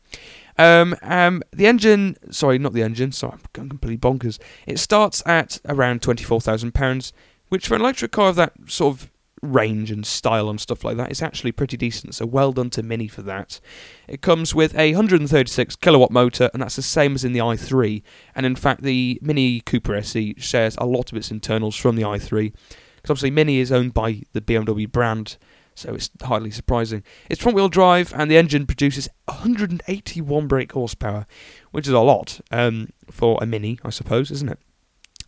Um, 0.60 0.94
um, 1.01 1.42
the 1.51 1.68
engine, 1.68 2.18
sorry, 2.32 2.60
not 2.60 2.74
the 2.74 2.84
engine. 2.84 3.13
Sorry, 3.13 3.32
I'm 3.34 3.39
going 3.54 3.70
completely 3.70 3.98
bonkers. 3.98 4.39
It 4.68 4.78
starts 4.78 5.24
at 5.25 5.62
around 5.66 6.01
twenty 6.01 6.25
four 6.25 6.42
thousand 6.42 6.74
pounds, 6.74 7.13
which 7.48 7.68
for 7.68 7.75
an 7.75 7.82
electric 7.82 8.12
car 8.12 8.28
of 8.28 8.36
that 8.36 8.51
sort 8.68 8.96
of 8.96 9.12
range 9.42 9.89
and 9.89 10.06
style 10.06 10.50
and 10.50 10.60
stuff 10.60 10.84
like 10.84 10.98
that 10.98 11.12
is 11.12 11.22
actually 11.22 11.54
pretty 11.54 11.78
decent. 11.78 12.13
So 12.13 12.25
well 12.25 12.51
done 12.51 12.70
to 12.72 12.84
Mini 12.84 13.08
for 13.08 13.22
that. 13.22 13.62
It 14.06 14.22
comes 14.22 14.54
with 14.54 14.75
a 14.78 14.92
136 14.92 15.78
kilowatt 15.78 16.12
motor, 16.12 16.50
and 16.51 16.62
that's 16.62 16.75
the 16.75 16.82
same 16.82 17.16
as 17.16 17.24
in 17.24 17.32
the 17.32 17.39
i3. 17.39 18.04
And 18.36 18.46
in 18.46 18.58
fact, 18.58 18.84
the 18.84 19.18
Mini 19.22 19.62
Cooper 19.62 19.96
SE 19.96 20.36
shares 20.38 20.75
a 20.78 20.86
lot 20.86 21.10
of 21.13 21.18
its 21.18 21.32
internals 21.32 21.78
from 21.78 21.96
the 21.96 22.04
i3, 22.04 22.51
because 22.98 23.12
obviously 23.12 23.32
Mini 23.32 23.60
is 23.60 23.72
owned 23.72 23.94
by 23.94 24.24
the 24.34 24.42
BMW 24.42 24.92
brand 24.92 25.38
so 25.79 25.93
it's 25.93 26.09
hardly 26.21 26.51
surprising. 26.51 27.03
It's 27.29 27.41
front 27.41 27.55
wheel 27.55 27.69
drive, 27.69 28.13
and 28.15 28.29
the 28.29 28.38
engine 28.38 28.65
produces 28.65 29.07
181 29.25 30.48
brake 30.48 30.74
horsepower, 30.74 31.25
which 31.71 31.88
is 31.88 31.93
a 31.93 32.00
lot 32.00 32.41
um, 32.51 32.89
for 33.09 33.39
a 33.41 33.45
Mini, 33.45 33.79
I 33.83 33.89
suppose, 33.89 34.29
isn't 34.31 34.50
it? 34.50 34.59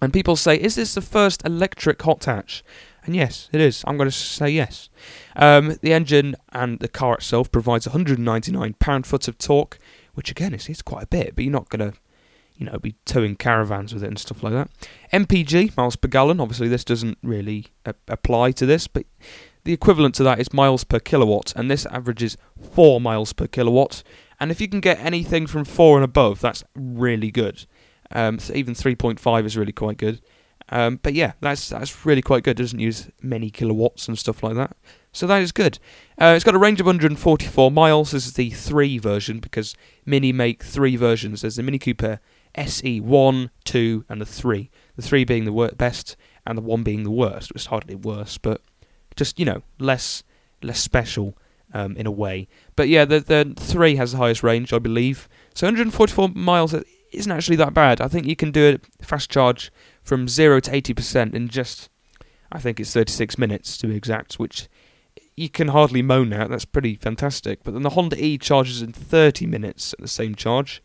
And 0.01 0.11
people 0.11 0.35
say, 0.35 0.55
is 0.55 0.75
this 0.75 0.95
the 0.95 1.01
first 1.01 1.45
electric 1.45 2.01
hot 2.01 2.25
hatch? 2.25 2.63
And 3.03 3.15
yes, 3.15 3.49
it 3.51 3.61
is. 3.61 3.83
I'm 3.87 3.97
going 3.97 4.09
to 4.09 4.15
say 4.15 4.49
yes. 4.49 4.89
Um, 5.35 5.77
the 5.81 5.93
engine 5.93 6.35
and 6.51 6.79
the 6.79 6.87
car 6.87 7.15
itself 7.15 7.51
provides 7.51 7.87
199 7.87 8.75
pound-foot 8.79 9.27
of 9.27 9.37
torque, 9.37 9.79
which 10.13 10.31
again 10.31 10.53
is, 10.53 10.69
is 10.69 10.81
quite 10.81 11.03
a 11.03 11.07
bit, 11.07 11.35
but 11.35 11.43
you're 11.43 11.53
not 11.53 11.69
going 11.69 11.91
to 11.91 11.97
you 12.61 12.67
know, 12.67 12.77
be 12.77 12.93
towing 13.05 13.35
caravans 13.35 13.91
with 13.91 14.03
it 14.03 14.07
and 14.07 14.19
stuff 14.19 14.43
like 14.43 14.53
that. 14.53 14.69
MPG, 15.11 15.75
miles 15.75 15.95
per 15.95 16.07
gallon, 16.07 16.39
obviously 16.39 16.67
this 16.67 16.83
doesn't 16.83 17.17
really 17.23 17.65
uh, 17.87 17.93
apply 18.07 18.51
to 18.51 18.67
this, 18.67 18.85
but 18.85 19.05
the 19.63 19.73
equivalent 19.73 20.15
to 20.15 20.23
that 20.23 20.39
is 20.39 20.53
miles 20.53 20.83
per 20.83 20.99
kilowatt, 20.99 21.53
and 21.55 21.69
this 21.69 21.85
averages 21.85 22.37
4 22.73 22.99
miles 23.01 23.33
per 23.33 23.47
kilowatt. 23.47 24.03
And 24.39 24.49
if 24.49 24.59
you 24.59 24.67
can 24.67 24.79
get 24.79 24.99
anything 24.99 25.45
from 25.47 25.65
4 25.65 25.97
and 25.97 26.05
above, 26.05 26.41
that's 26.41 26.63
really 26.75 27.31
good. 27.31 27.65
Um, 28.11 28.39
so 28.39 28.53
even 28.53 28.73
3.5 28.73 29.45
is 29.45 29.57
really 29.57 29.71
quite 29.71 29.97
good. 29.97 30.21
Um, 30.69 30.99
but 31.03 31.13
yeah, 31.13 31.33
that's 31.41 31.69
that's 31.69 32.05
really 32.05 32.21
quite 32.21 32.43
good. 32.43 32.59
It 32.59 32.63
doesn't 32.63 32.79
use 32.79 33.09
many 33.21 33.49
kilowatts 33.49 34.07
and 34.07 34.17
stuff 34.17 34.41
like 34.41 34.55
that. 34.55 34.75
So 35.11 35.27
that 35.27 35.41
is 35.41 35.51
good. 35.51 35.79
Uh, 36.19 36.33
it's 36.35 36.45
got 36.45 36.55
a 36.55 36.59
range 36.59 36.79
of 36.79 36.85
144 36.85 37.69
miles. 37.71 38.11
This 38.11 38.25
is 38.25 38.33
the 38.33 38.51
3 38.51 38.97
version 38.97 39.39
because 39.39 39.75
Mini 40.05 40.31
make 40.31 40.63
3 40.63 40.95
versions. 40.95 41.41
There's 41.41 41.57
the 41.57 41.63
Mini 41.63 41.77
Cooper 41.77 42.21
SE 42.55 43.01
1, 43.01 43.49
2, 43.65 44.05
and 44.07 44.21
the 44.21 44.25
3. 44.25 44.69
The 44.95 45.01
3 45.01 45.25
being 45.25 45.43
the 45.45 45.51
wor- 45.51 45.71
best 45.71 46.15
and 46.45 46.57
the 46.57 46.61
1 46.61 46.83
being 46.83 47.03
the 47.03 47.11
worst. 47.11 47.51
It's 47.53 47.65
hardly 47.65 47.95
worse, 47.95 48.37
but 48.37 48.61
just 49.15 49.39
you 49.39 49.45
know 49.45 49.61
less 49.79 50.23
less 50.61 50.79
special 50.79 51.37
um, 51.73 51.95
in 51.97 52.05
a 52.05 52.11
way. 52.11 52.47
But 52.75 52.89
yeah, 52.89 53.05
the 53.05 53.19
the 53.19 53.53
three 53.57 53.95
has 53.95 54.11
the 54.11 54.17
highest 54.17 54.43
range, 54.43 54.73
I 54.73 54.79
believe. 54.79 55.27
So 55.53 55.67
144 55.67 56.29
miles 56.29 56.73
isn't 57.11 57.31
actually 57.31 57.57
that 57.57 57.73
bad. 57.73 58.01
I 58.01 58.07
think 58.07 58.25
you 58.25 58.35
can 58.35 58.51
do 58.51 58.77
a 59.01 59.05
fast 59.05 59.29
charge 59.29 59.71
from 60.01 60.27
zero 60.27 60.59
to 60.59 60.71
80% 60.71 61.33
in 61.33 61.47
just, 61.49 61.89
I 62.51 62.59
think 62.59 62.79
it's 62.79 62.93
36 62.93 63.37
minutes 63.37 63.77
to 63.79 63.87
be 63.87 63.95
exact, 63.95 64.35
which 64.35 64.67
you 65.35 65.49
can 65.49 65.69
hardly 65.69 66.01
moan 66.01 66.33
at. 66.33 66.49
That's 66.49 66.65
pretty 66.65 66.95
fantastic. 66.95 67.63
But 67.63 67.73
then 67.73 67.83
the 67.83 67.91
Honda 67.91 68.23
E 68.23 68.37
charges 68.37 68.81
in 68.81 68.93
30 68.93 69.45
minutes 69.45 69.93
at 69.93 69.99
the 69.99 70.07
same 70.07 70.35
charge. 70.35 70.81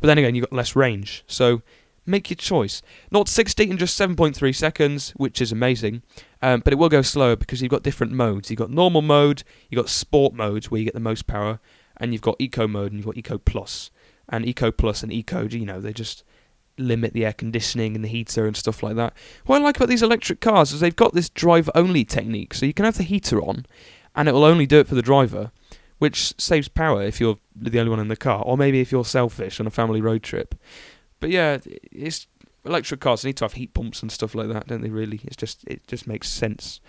But 0.00 0.06
then 0.06 0.18
again, 0.18 0.34
you've 0.34 0.48
got 0.48 0.56
less 0.56 0.76
range. 0.76 1.24
So 1.26 1.62
make 2.06 2.30
your 2.30 2.36
choice. 2.36 2.82
Not 3.10 3.28
60 3.28 3.70
in 3.70 3.78
just 3.78 3.98
7.3 3.98 4.54
seconds, 4.54 5.10
which 5.16 5.40
is 5.40 5.52
amazing. 5.52 6.02
Um, 6.40 6.60
but 6.60 6.72
it 6.72 6.76
will 6.76 6.88
go 6.88 7.02
slower 7.02 7.36
because 7.36 7.60
you've 7.60 7.70
got 7.70 7.82
different 7.82 8.12
modes. 8.12 8.50
You've 8.50 8.58
got 8.58 8.70
normal 8.70 9.02
mode, 9.02 9.42
you've 9.68 9.80
got 9.80 9.88
sport 9.88 10.34
mode 10.34 10.66
where 10.66 10.78
you 10.78 10.84
get 10.84 10.94
the 10.94 11.00
most 11.00 11.26
power, 11.26 11.58
and 11.96 12.12
you've 12.12 12.22
got 12.22 12.36
eco 12.38 12.68
mode 12.68 12.92
and 12.92 12.98
you've 12.98 13.06
got 13.06 13.16
eco 13.16 13.38
plus. 13.38 13.90
And 14.28 14.46
eco 14.46 14.70
plus 14.70 15.02
and 15.02 15.12
eco, 15.12 15.48
you 15.48 15.66
know, 15.66 15.80
they 15.80 15.92
just 15.92 16.22
limit 16.78 17.12
the 17.12 17.24
air 17.24 17.32
conditioning 17.32 17.94
and 17.96 18.04
the 18.04 18.08
heater 18.08 18.46
and 18.46 18.56
stuff 18.56 18.82
like 18.82 18.96
that. 18.96 19.14
What 19.46 19.60
I 19.60 19.64
like 19.64 19.76
about 19.76 19.88
these 19.88 20.02
electric 20.02 20.40
cars 20.40 20.72
is 20.72 20.80
they've 20.80 20.94
got 20.94 21.14
this 21.14 21.28
drive 21.28 21.68
only 21.74 22.04
technique, 22.04 22.54
so 22.54 22.66
you 22.66 22.74
can 22.74 22.84
have 22.84 22.96
the 22.96 23.02
heater 23.02 23.42
on, 23.42 23.66
and 24.14 24.28
it 24.28 24.32
will 24.32 24.44
only 24.44 24.66
do 24.66 24.78
it 24.78 24.86
for 24.86 24.94
the 24.94 25.02
driver, 25.02 25.50
which 25.98 26.34
saves 26.40 26.68
power 26.68 27.02
if 27.02 27.20
you're 27.20 27.38
the 27.56 27.80
only 27.80 27.90
one 27.90 28.00
in 28.00 28.08
the 28.08 28.16
car, 28.16 28.42
or 28.44 28.56
maybe 28.56 28.80
if 28.80 28.92
you're 28.92 29.04
selfish 29.04 29.58
on 29.58 29.66
a 29.66 29.70
family 29.70 30.00
road 30.00 30.22
trip. 30.22 30.54
But 31.20 31.30
yeah, 31.30 31.58
it's 31.64 32.28
electric 32.64 33.00
cars 33.00 33.24
need 33.24 33.36
to 33.38 33.44
have 33.44 33.54
heat 33.54 33.74
pumps 33.74 34.02
and 34.02 34.10
stuff 34.12 34.34
like 34.34 34.48
that, 34.48 34.66
don't 34.66 34.82
they? 34.82 34.90
Really, 34.90 35.20
it's 35.24 35.36
just 35.36 35.64
it 35.66 35.86
just 35.86 36.06
makes 36.06 36.28
sense. 36.28 36.80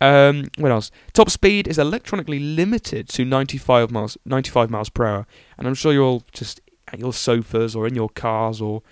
Um, 0.00 0.48
what 0.58 0.70
else? 0.70 0.90
Top 1.12 1.30
speed 1.30 1.66
is 1.66 1.78
electronically 1.78 2.38
limited 2.38 3.08
to 3.10 3.24
95 3.24 3.90
miles 3.90 4.18
95 4.24 4.70
miles 4.70 4.88
per 4.88 5.06
hour, 5.06 5.26
and 5.58 5.66
I'm 5.66 5.74
sure 5.74 5.92
you're 5.92 6.04
all 6.04 6.22
just 6.32 6.60
at 6.88 6.98
your 6.98 7.12
sofas 7.12 7.74
or 7.74 7.86
in 7.86 7.94
your 7.94 8.08
cars 8.08 8.60
or 8.60 8.82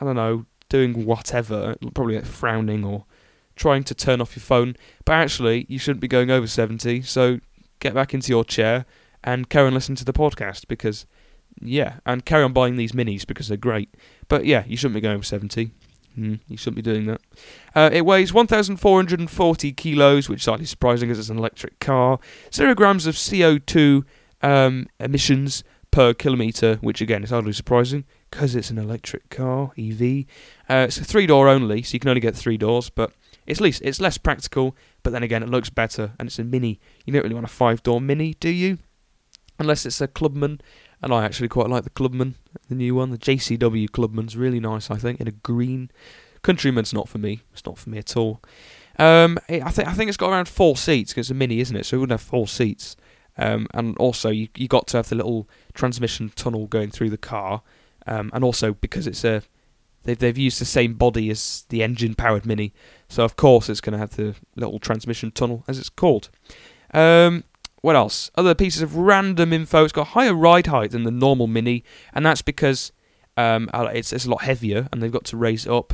I 0.00 0.04
don't 0.04 0.16
know 0.16 0.46
doing 0.68 1.04
whatever, 1.04 1.76
probably 1.94 2.20
frowning 2.22 2.84
or 2.84 3.04
trying 3.54 3.84
to 3.84 3.94
turn 3.94 4.20
off 4.20 4.36
your 4.36 4.42
phone. 4.42 4.76
But 5.04 5.14
actually, 5.14 5.66
you 5.68 5.78
shouldn't 5.78 6.00
be 6.00 6.08
going 6.08 6.30
over 6.30 6.46
70, 6.46 7.02
so 7.02 7.40
get 7.80 7.94
back 7.94 8.14
into 8.14 8.30
your 8.30 8.44
chair 8.44 8.84
and 9.22 9.48
carry 9.48 9.66
on 9.66 9.74
listening 9.74 9.96
to 9.96 10.04
the 10.04 10.12
podcast 10.12 10.68
because 10.68 11.06
yeah, 11.60 11.98
and 12.04 12.24
carry 12.24 12.42
on 12.42 12.52
buying 12.52 12.76
these 12.76 12.92
minis 12.92 13.26
because 13.26 13.48
they're 13.48 13.56
great. 13.56 13.94
But 14.28 14.44
yeah, 14.44 14.64
you 14.66 14.76
shouldn't 14.76 14.94
be 14.94 15.00
going 15.00 15.18
for 15.18 15.24
70. 15.24 15.70
Mm, 16.18 16.40
you 16.48 16.56
shouldn't 16.56 16.76
be 16.76 16.82
doing 16.82 17.06
that. 17.06 17.20
Uh, 17.74 17.90
it 17.92 18.06
weighs 18.06 18.32
1,440 18.32 19.72
kilos, 19.72 20.28
which 20.28 20.38
is 20.40 20.44
slightly 20.44 20.64
surprising 20.64 21.10
as 21.10 21.18
it's 21.18 21.28
an 21.28 21.38
electric 21.38 21.78
car. 21.78 22.18
Zero 22.52 22.74
grams 22.74 23.06
of 23.06 23.14
CO2 23.14 24.04
um, 24.42 24.86
emissions 24.98 25.62
per 25.90 26.14
kilometre, 26.14 26.76
which 26.80 27.00
again 27.00 27.22
is 27.22 27.30
hardly 27.30 27.52
surprising 27.52 28.04
because 28.30 28.54
it's 28.54 28.70
an 28.70 28.78
electric 28.78 29.28
car, 29.30 29.72
EV. 29.78 30.24
Uh, 30.68 30.86
it's 30.86 30.98
a 30.98 31.04
three 31.04 31.26
door 31.26 31.48
only, 31.48 31.82
so 31.82 31.94
you 31.94 32.00
can 32.00 32.08
only 32.08 32.20
get 32.20 32.36
three 32.36 32.56
doors, 32.56 32.90
but 32.90 33.12
it's 33.46 33.60
least 33.60 33.82
it's 33.82 34.00
less 34.00 34.18
practical. 34.18 34.76
But 35.02 35.12
then 35.12 35.22
again, 35.22 35.42
it 35.42 35.48
looks 35.48 35.70
better, 35.70 36.12
and 36.18 36.28
it's 36.28 36.38
a 36.38 36.44
mini. 36.44 36.80
You 37.04 37.12
don't 37.12 37.22
really 37.22 37.34
want 37.34 37.46
a 37.46 37.50
five 37.50 37.82
door 37.82 38.00
mini, 38.00 38.34
do 38.34 38.50
you? 38.50 38.78
Unless 39.58 39.86
it's 39.86 40.00
a 40.02 40.08
Clubman, 40.08 40.60
and 41.02 41.12
I 41.12 41.24
actually 41.24 41.48
quite 41.48 41.68
like 41.68 41.84
the 41.84 41.90
Clubman, 41.90 42.34
the 42.68 42.74
new 42.74 42.94
one, 42.94 43.10
the 43.10 43.18
JCW 43.18 43.90
Clubman's 43.90 44.36
really 44.36 44.60
nice, 44.60 44.90
I 44.90 44.96
think, 44.96 45.20
in 45.20 45.28
a 45.28 45.32
green. 45.32 45.90
Countryman's 46.42 46.92
not 46.92 47.08
for 47.08 47.18
me. 47.18 47.42
It's 47.52 47.66
not 47.66 47.78
for 47.78 47.90
me 47.90 47.98
at 47.98 48.16
all. 48.16 48.40
Um, 48.98 49.38
I 49.48 49.70
think 49.70 49.88
I 49.88 49.92
think 49.92 50.08
it's 50.08 50.16
got 50.16 50.30
around 50.30 50.48
four 50.48 50.76
seats 50.76 51.12
because 51.12 51.26
it's 51.26 51.32
a 51.32 51.34
mini, 51.34 51.60
isn't 51.60 51.76
it? 51.76 51.84
So 51.84 51.96
it 51.96 52.00
wouldn't 52.00 52.18
have 52.18 52.26
four 52.26 52.48
seats. 52.48 52.96
Um, 53.38 53.66
and 53.74 53.96
also 53.98 54.30
you 54.30 54.48
you 54.56 54.68
got 54.68 54.86
to 54.88 54.96
have 54.96 55.08
the 55.08 55.16
little 55.16 55.48
transmission 55.74 56.32
tunnel 56.34 56.66
going 56.66 56.90
through 56.90 57.10
the 57.10 57.18
car, 57.18 57.62
um, 58.06 58.30
and 58.32 58.42
also 58.42 58.72
because 58.74 59.06
it's 59.06 59.24
a 59.24 59.42
they've 60.04 60.18
they've 60.18 60.38
used 60.38 60.60
the 60.60 60.64
same 60.64 60.94
body 60.94 61.28
as 61.30 61.66
the 61.68 61.82
engine 61.82 62.14
powered 62.14 62.46
mini, 62.46 62.72
so 63.08 63.24
of 63.24 63.36
course 63.36 63.68
it's 63.68 63.82
going 63.82 63.92
to 63.92 63.98
have 63.98 64.16
the 64.16 64.34
little 64.54 64.78
transmission 64.78 65.30
tunnel 65.30 65.64
as 65.68 65.78
it's 65.78 65.90
called. 65.90 66.30
Um, 66.94 67.44
what 67.86 67.94
else? 67.94 68.32
Other 68.34 68.52
pieces 68.52 68.82
of 68.82 68.96
random 68.96 69.52
info. 69.52 69.84
It's 69.84 69.92
got 69.92 70.08
higher 70.08 70.34
ride 70.34 70.66
height 70.66 70.90
than 70.90 71.04
the 71.04 71.12
normal 71.12 71.46
Mini, 71.46 71.84
and 72.12 72.26
that's 72.26 72.42
because 72.42 72.90
um, 73.36 73.70
it's, 73.72 74.12
it's 74.12 74.24
a 74.24 74.28
lot 74.30 74.42
heavier 74.42 74.88
and 74.90 75.00
they've 75.00 75.12
got 75.12 75.24
to 75.26 75.36
raise 75.36 75.66
it 75.66 75.72
up. 75.72 75.92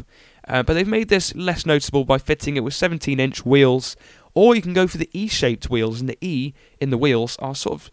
Uh, 0.48 0.62
but 0.62 0.72
they've 0.72 0.88
made 0.88 1.10
this 1.10 1.34
less 1.34 1.66
noticeable 1.66 2.06
by 2.06 2.16
fitting 2.16 2.56
it 2.56 2.64
with 2.64 2.72
17 2.72 3.20
inch 3.20 3.44
wheels, 3.44 3.94
or 4.32 4.56
you 4.56 4.62
can 4.62 4.72
go 4.72 4.86
for 4.86 4.96
the 4.96 5.10
E 5.12 5.28
shaped 5.28 5.68
wheels, 5.68 6.00
and 6.00 6.08
the 6.08 6.16
E 6.22 6.54
in 6.80 6.88
the 6.88 6.96
wheels 6.96 7.36
are 7.40 7.54
sort 7.54 7.74
of 7.74 7.90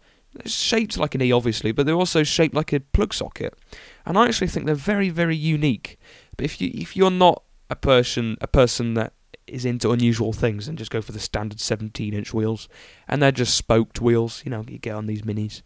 shaped 0.50 0.96
like 0.96 1.14
an 1.14 1.20
E, 1.20 1.30
obviously, 1.30 1.70
but 1.70 1.84
they're 1.84 1.94
also 1.94 2.22
shaped 2.22 2.54
like 2.54 2.72
a 2.72 2.80
plug 2.80 3.12
socket. 3.12 3.52
And 4.06 4.16
I 4.16 4.28
actually 4.28 4.46
think 4.46 4.64
they're 4.64 4.74
very, 4.74 5.10
very 5.10 5.36
unique. 5.36 5.98
But 6.38 6.46
if 6.46 6.58
you 6.58 6.70
if 6.72 6.96
you're 6.96 7.10
not 7.10 7.42
a 7.68 7.76
person 7.76 8.38
a 8.40 8.46
person 8.46 8.94
that 8.94 9.12
is 9.50 9.64
into 9.64 9.90
unusual 9.90 10.32
things 10.32 10.68
and 10.68 10.78
just 10.78 10.90
go 10.90 11.02
for 11.02 11.12
the 11.12 11.18
standard 11.18 11.60
17 11.60 12.14
inch 12.14 12.32
wheels. 12.32 12.68
And 13.08 13.22
they're 13.22 13.32
just 13.32 13.56
spoked 13.56 14.00
wheels, 14.00 14.42
you 14.44 14.50
know, 14.50 14.64
you 14.68 14.78
get 14.78 14.94
on 14.94 15.06
these 15.06 15.22
minis. 15.22 15.62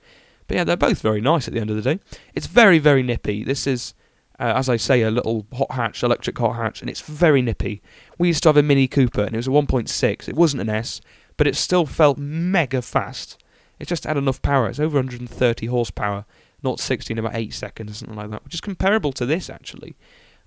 But 0.46 0.56
yeah, 0.56 0.64
they're 0.64 0.76
both 0.76 1.00
very 1.00 1.20
nice 1.20 1.48
at 1.48 1.54
the 1.54 1.60
end 1.60 1.70
of 1.70 1.76
the 1.76 1.94
day. 1.94 2.00
It's 2.34 2.46
very, 2.46 2.78
very 2.78 3.02
nippy. 3.02 3.44
This 3.44 3.66
is, 3.66 3.94
uh, 4.38 4.52
as 4.56 4.68
I 4.68 4.76
say, 4.76 5.02
a 5.02 5.11
little 5.11 5.46
hot 5.52 5.72
hatch, 5.72 6.02
electric 6.02 6.38
hot 6.38 6.56
hatch, 6.56 6.80
and 6.80 6.90
it's 6.90 7.00
very 7.00 7.40
nippy. 7.40 7.82
We 8.18 8.28
used 8.28 8.42
to 8.42 8.50
have 8.50 8.56
a 8.56 8.62
Mini 8.62 8.87
Cooper, 8.87 9.22
and 9.22 9.35
it 9.35 9.38
was 9.38 9.48
a 9.48 9.50
1.6. 9.50 10.28
It 10.28 10.37
wasn't 10.37 10.61
an 10.61 10.68
S, 10.68 11.00
but 11.37 11.46
it 11.46 11.56
still 11.56 11.87
felt 11.87 12.18
mega 12.18 12.82
fast. 12.82 13.42
It 13.78 13.88
just 13.88 14.04
had 14.04 14.16
enough 14.16 14.42
power. 14.42 14.68
It's 14.68 14.80
over 14.80 14.96
130 14.98 15.66
horsepower, 15.66 16.26
not 16.62 16.78
60 16.78 17.12
in 17.12 17.18
about 17.18 17.35
8 17.35 17.52
seconds 17.52 17.90
or 17.90 17.94
something 17.94 18.16
like 18.16 18.30
that, 18.30 18.44
which 18.44 18.54
is 18.54 18.61
comparable 18.61 19.12
to 19.12 19.26
this, 19.26 19.48
actually. 19.48 19.96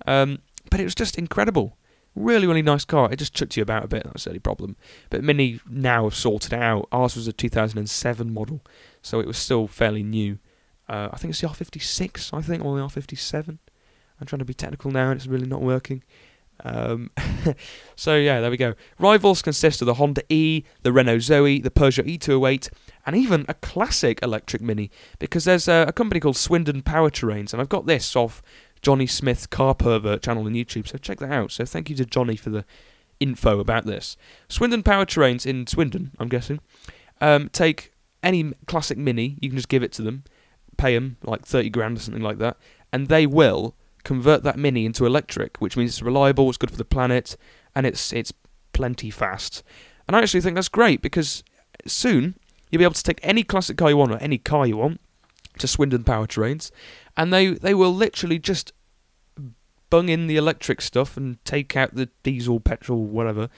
Um, 0.06 0.40
but 0.70 0.80
it 0.80 0.84
was 0.84 0.96
just 0.96 1.18
incredible. 1.18 1.78
Really, 2.18 2.48
really 2.48 2.64
nice 2.64 2.84
car. 2.84 3.12
It 3.12 3.18
just 3.18 3.36
chucked 3.36 3.58
you 3.58 3.64
about 3.64 3.86
a 3.86 3.88
bit. 3.88 4.04
That's 4.04 4.24
the 4.24 4.32
only 4.32 4.40
problem. 4.40 4.76
But 5.12 5.24
Mini 5.24 5.60
now 5.70 6.06
have 6.06 6.16
sorted 6.16 6.52
out. 6.52 6.88
Ours 6.92 7.16
was 7.16 7.28
a 7.28 7.34
2007 7.34 8.34
model, 8.34 8.62
so 9.04 9.20
it 9.20 9.28
was 9.28 9.38
still 9.38 9.68
fairly 9.68 10.02
new. 10.02 10.40
Uh, 10.90 11.10
I 11.12 11.18
think 11.18 11.32
it's 11.32 11.42
the 11.42 11.48
R56, 11.48 12.34
I 12.34 12.42
think, 12.42 12.66
or 12.66 12.76
the 12.76 12.84
R57. 12.84 13.60
I'm 14.20 14.26
trying 14.26 14.40
to 14.40 14.46
be 14.46 14.56
technical 14.56 14.90
now, 14.90 15.12
and 15.12 15.20
it's 15.20 15.28
really 15.28 15.46
not 15.46 15.62
working. 15.62 16.02
Um, 16.64 17.12
so 17.96 18.16
yeah, 18.16 18.42
there 18.42 18.50
we 18.50 18.58
go. 18.58 18.74
Rivals 18.98 19.44
consist 19.44 19.84
of 19.84 19.86
the 19.86 19.94
Honda 19.94 20.24
E, 20.28 20.64
the 20.82 20.92
Renault 20.92 21.20
Zoe, 21.20 21.60
the 21.60 21.70
Peugeot 21.70 22.18
E208, 22.18 22.70
and 23.06 23.16
even 23.16 23.46
a 23.48 23.54
classic 23.54 24.20
electric 24.24 24.64
Mini. 24.64 24.90
Because 25.20 25.46
there's 25.46 25.68
a, 25.68 25.86
a 25.88 25.94
company 25.94 26.20
called 26.20 26.38
Swindon 26.38 26.82
Powertrains, 26.82 27.54
and 27.54 27.62
I've 27.62 27.70
got 27.70 27.86
this 27.86 28.16
off 28.16 28.42
Jonny 28.82 29.08
Smith 29.08 29.50
Car 29.50 29.76
Pervert 29.76 30.22
channel 30.22 30.46
on 30.46 30.54
YouTube, 30.54 30.88
so 30.88 30.98
check 30.98 31.20
that 31.20 31.32
out. 31.32 31.52
So 31.52 31.66
thank 31.66 31.90
you 31.90 31.96
to 31.98 32.06
Jonny 32.06 32.36
for 32.36 32.50
the 32.50 32.66
info 33.20 33.60
about 33.60 33.86
this. 33.86 34.18
Swindon 34.50 34.84
Powertrains 34.84 35.46
in 35.46 35.68
Swindon, 35.68 36.12
I'm 36.20 36.30
guessing, 36.30 36.60
um, 37.22 37.50
take 37.50 37.94
any 38.24 38.54
classic 38.66 38.98
Mini, 38.98 39.38
you 39.42 39.50
can 39.50 39.58
just 39.58 39.70
give 39.70 39.84
it 39.84 39.92
to 39.94 40.02
them, 40.02 40.24
pay 40.78 40.94
them 40.96 41.18
like 41.24 41.46
30 41.46 41.70
grand 41.70 41.98
or 41.98 42.02
something 42.02 42.24
like 42.24 42.38
that, 42.38 42.58
and 42.92 43.08
they 43.08 43.26
will 43.26 43.76
convert 44.04 44.44
that 44.44 44.58
Mini 44.58 44.86
into 44.86 45.06
electric, 45.06 45.58
which 45.58 45.76
means 45.76 45.92
it's 45.92 46.02
reliable, 46.02 46.48
it's 46.50 46.58
good 46.58 46.72
for 46.72 46.78
the 46.78 46.86
planet, 46.86 47.36
and 47.76 47.86
it's 47.86 48.14
it's 48.14 48.34
plenty 48.74 49.10
fast. 49.10 49.64
And 50.08 50.16
I 50.16 50.22
actually 50.22 50.42
think 50.42 50.56
that's 50.56 50.70
great 50.70 51.02
because 51.02 51.44
soon 51.86 52.36
you'll 52.70 52.80
be 52.80 52.86
able 52.86 52.94
to 52.94 53.04
take 53.04 53.20
any 53.24 53.44
classic 53.44 53.78
car 53.78 53.90
you 53.90 53.98
want 53.98 54.12
or 54.12 54.18
any 54.18 54.38
car 54.38 54.66
you 54.66 54.78
want 54.78 55.02
to 55.60 55.68
Swindon 55.68 56.04
Powertrains, 56.04 56.72
and 57.18 57.34
they 57.34 57.48
they 57.48 57.74
will 57.74 57.94
literally 57.94 58.40
just 58.40 58.72
bung 59.90 60.10
in 60.10 60.28
the 60.28 60.38
electric 60.38 60.82
stuff 60.82 61.18
and 61.18 61.44
take 61.44 61.76
out 61.76 61.96
the 61.96 62.10
diesel, 62.24 62.60
petrol, 62.60 63.04
whatever. 63.04 63.50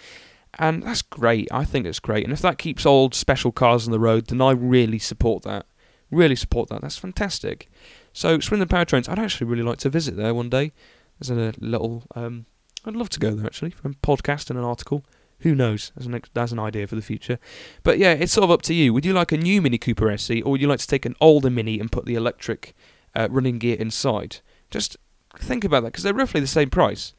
And 0.58 0.84
that's 0.84 1.02
great. 1.02 1.48
I 1.52 1.64
think 1.66 1.86
it's 1.86 2.00
great. 2.00 2.24
And 2.24 2.34
if 2.34 2.42
that 2.42 2.58
keeps 2.58 2.86
old 2.86 3.14
special 3.14 3.52
cars 3.52 3.86
on 3.86 3.92
the 3.92 4.00
road, 4.00 4.28
then 4.28 4.42
I 4.42 4.52
really 4.52 5.00
support 5.00 5.44
that. 5.44 5.66
Really 6.10 6.36
support 6.36 6.70
that. 6.70 6.82
That's 6.82 6.98
fantastic. 6.98 7.70
So 8.14 8.40
Swindon 8.40 8.68
Powertrains, 8.68 9.08
I'd 9.08 9.20
actually 9.20 9.48
really 9.48 9.64
like 9.64 9.78
to 9.80 9.90
visit 9.90 10.16
there 10.16 10.34
one 10.34 10.50
day. 10.50 10.72
There's 11.20 11.30
a 11.30 11.54
little. 11.60 12.04
Um, 12.16 12.46
I'd 12.86 12.96
love 12.96 13.10
to 13.10 13.20
go 13.20 13.32
there 13.32 13.46
actually 13.46 13.72
for 13.72 13.90
a 13.90 13.92
podcast 13.92 14.50
and 14.50 14.58
an 14.58 14.66
article. 14.66 15.04
Who 15.40 15.56
knows? 15.56 15.92
That's 15.96 16.08
an, 16.08 16.22
that's 16.34 16.52
an 16.52 16.60
idea 16.60 16.88
for 16.88 16.96
the 16.96 17.02
future. 17.02 17.40
But 17.84 17.98
yeah, 17.98 18.14
it's 18.14 18.34
sort 18.34 18.44
of 18.44 18.52
up 18.52 18.62
to 18.64 18.74
you. 18.74 18.94
Would 18.94 19.06
you 19.06 19.14
like 19.14 19.32
a 19.32 19.38
new 19.38 19.62
Mini 19.62 19.78
Cooper 19.78 20.10
SE, 20.12 20.42
or 20.42 20.52
would 20.52 20.62
you 20.62 20.68
like 20.68 20.80
to 20.80 20.88
take 20.88 21.06
an 21.06 21.16
older 21.22 21.50
Mini 21.50 21.80
and 21.80 21.92
put 21.92 22.06
the 22.06 22.16
electric 22.16 22.76
uh, 23.16 23.28
running 23.30 23.60
gear 23.60 23.76
inside? 23.78 24.38
Just 24.70 24.98
think 25.38 25.64
about 25.64 25.82
that 25.84 25.92
because 25.92 26.04
they're 26.04 26.14
roughly 26.14 26.42
the 26.42 26.48
same 26.48 26.70
price. 26.70 27.14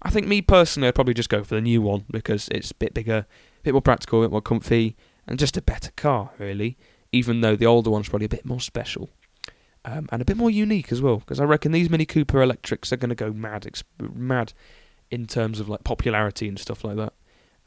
I 0.00 0.10
think 0.10 0.26
me 0.26 0.42
personally, 0.42 0.88
I'd 0.88 0.94
probably 0.94 1.14
just 1.14 1.28
go 1.28 1.42
for 1.42 1.56
the 1.56 1.60
new 1.60 1.82
one 1.82 2.04
because 2.10 2.48
it's 2.48 2.70
a 2.70 2.74
bit 2.74 2.94
bigger, 2.94 3.26
a 3.60 3.62
bit 3.62 3.74
more 3.74 3.82
practical, 3.82 4.20
a 4.20 4.24
bit 4.24 4.32
more 4.32 4.42
comfy, 4.42 4.96
and 5.26 5.38
just 5.38 5.56
a 5.56 5.62
better 5.62 5.90
car, 5.96 6.30
really. 6.38 6.76
Even 7.10 7.40
though 7.40 7.56
the 7.56 7.66
older 7.66 7.90
one's 7.90 8.08
probably 8.08 8.26
a 8.26 8.30
bit 8.30 8.44
more 8.44 8.60
special. 8.60 9.10
Um, 9.84 10.08
and 10.12 10.20
a 10.20 10.24
bit 10.24 10.36
more 10.36 10.50
unique 10.50 10.92
as 10.92 11.00
well, 11.00 11.16
because 11.16 11.40
I 11.40 11.44
reckon 11.44 11.72
these 11.72 11.88
Mini 11.88 12.04
Cooper 12.04 12.42
electrics 12.42 12.92
are 12.92 12.96
going 12.96 13.08
to 13.08 13.14
go 13.14 13.32
mad, 13.32 13.66
mad 13.98 14.52
in 15.10 15.26
terms 15.26 15.58
of 15.60 15.68
like 15.68 15.84
popularity 15.84 16.48
and 16.48 16.58
stuff 16.58 16.84
like 16.84 16.96
that 16.96 17.14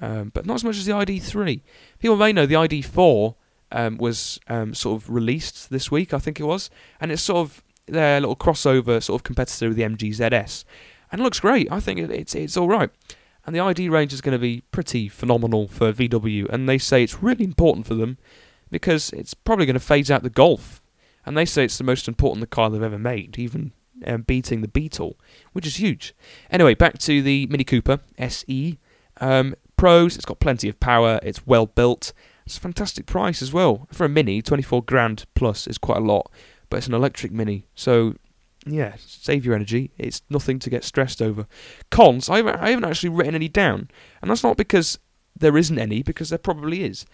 um, 0.01 0.31
but 0.33 0.45
not 0.45 0.55
as 0.55 0.63
much 0.63 0.77
as 0.77 0.85
the 0.85 0.91
ID3. 0.91 1.61
People 1.99 2.17
may 2.17 2.33
know 2.33 2.45
the 2.45 2.55
ID4 2.55 3.35
um, 3.71 3.97
was 3.97 4.39
um, 4.47 4.73
sort 4.73 5.01
of 5.01 5.09
released 5.09 5.69
this 5.69 5.91
week, 5.91 6.13
I 6.13 6.19
think 6.19 6.39
it 6.39 6.43
was, 6.43 6.69
and 6.99 7.11
it's 7.11 7.21
sort 7.21 7.39
of 7.39 7.63
their 7.87 8.19
little 8.19 8.35
crossover 8.35 9.01
sort 9.01 9.19
of 9.19 9.23
competitor 9.23 9.69
with 9.69 9.77
the 9.77 9.83
MG 9.83 10.09
ZS, 10.09 10.63
and 11.11 11.21
it 11.21 11.23
looks 11.23 11.39
great. 11.39 11.71
I 11.71 11.79
think 11.79 11.99
it, 11.99 12.11
it's 12.11 12.35
it's 12.35 12.57
all 12.57 12.67
right. 12.67 12.89
And 13.45 13.55
the 13.55 13.59
ID 13.59 13.89
range 13.89 14.13
is 14.13 14.21
going 14.21 14.33
to 14.33 14.39
be 14.39 14.61
pretty 14.71 15.09
phenomenal 15.09 15.67
for 15.67 15.91
VW, 15.91 16.47
and 16.49 16.69
they 16.69 16.77
say 16.77 17.03
it's 17.03 17.23
really 17.23 17.43
important 17.43 17.87
for 17.87 17.95
them 17.95 18.17
because 18.69 19.09
it's 19.11 19.33
probably 19.33 19.65
going 19.65 19.73
to 19.73 19.79
phase 19.79 20.11
out 20.11 20.23
the 20.23 20.29
Golf, 20.29 20.81
and 21.25 21.35
they 21.35 21.45
say 21.45 21.65
it's 21.65 21.77
the 21.77 21.83
most 21.83 22.07
important 22.07 22.49
car 22.49 22.69
they've 22.69 22.83
ever 22.83 22.99
made, 22.99 23.39
even 23.39 23.71
um, 24.05 24.21
beating 24.21 24.61
the 24.61 24.67
Beetle, 24.67 25.17
which 25.53 25.65
is 25.65 25.77
huge. 25.77 26.13
Anyway, 26.49 26.75
back 26.75 26.97
to 26.99 27.21
the 27.21 27.47
Mini 27.47 27.63
Cooper 27.63 27.99
SE. 28.17 28.77
Um, 29.19 29.55
pros. 29.81 30.15
It's 30.15 30.25
got 30.25 30.39
plenty 30.39 30.69
of 30.69 30.79
power. 30.79 31.19
It's 31.23 31.47
well 31.47 31.65
built. 31.65 32.13
It's 32.51 32.57
a 32.57 32.61
fantastic 32.61 33.05
price 33.05 33.41
as 33.41 33.53
well 33.53 33.87
for 33.93 34.03
a 34.03 34.09
mini. 34.09 34.41
Twenty 34.41 34.61
four 34.61 34.83
grand 34.83 35.23
plus 35.35 35.67
is 35.67 35.77
quite 35.77 35.99
a 35.99 36.05
lot, 36.05 36.29
but 36.69 36.75
it's 36.75 36.87
an 36.87 36.93
electric 36.93 37.31
mini, 37.31 37.65
so 37.75 38.15
yeah, 38.65 38.95
save 38.97 39.45
your 39.45 39.55
energy. 39.55 39.91
It's 39.97 40.21
nothing 40.29 40.59
to 40.59 40.69
get 40.69 40.83
stressed 40.83 41.21
over. 41.21 41.47
Cons, 41.91 42.29
I 42.29 42.37
haven't, 42.37 42.57
I 42.57 42.71
haven't 42.71 42.89
actually 42.89 43.07
written 43.11 43.35
any 43.35 43.47
down, 43.47 43.89
and 44.21 44.29
that's 44.29 44.43
not 44.43 44.57
because 44.57 44.99
there 45.33 45.57
isn't 45.57 45.79
any, 45.79 46.03
because 46.03 46.27
there 46.27 46.37
probably 46.37 46.83
is. 46.83 47.05